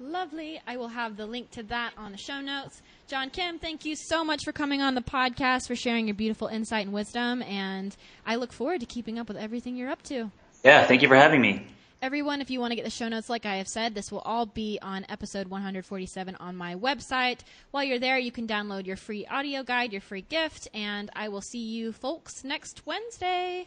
[0.00, 0.60] Lovely.
[0.66, 2.82] I will have the link to that on the show notes.
[3.06, 6.48] John Kim, thank you so much for coming on the podcast, for sharing your beautiful
[6.48, 7.94] insight and wisdom, and
[8.24, 10.30] I look forward to keeping up with everything you're up to.
[10.64, 11.66] Yeah, thank you for having me.
[12.02, 14.20] Everyone, if you want to get the show notes, like I have said, this will
[14.20, 17.40] all be on episode 147 on my website.
[17.72, 21.28] While you're there, you can download your free audio guide, your free gift, and I
[21.28, 23.66] will see you folks next Wednesday.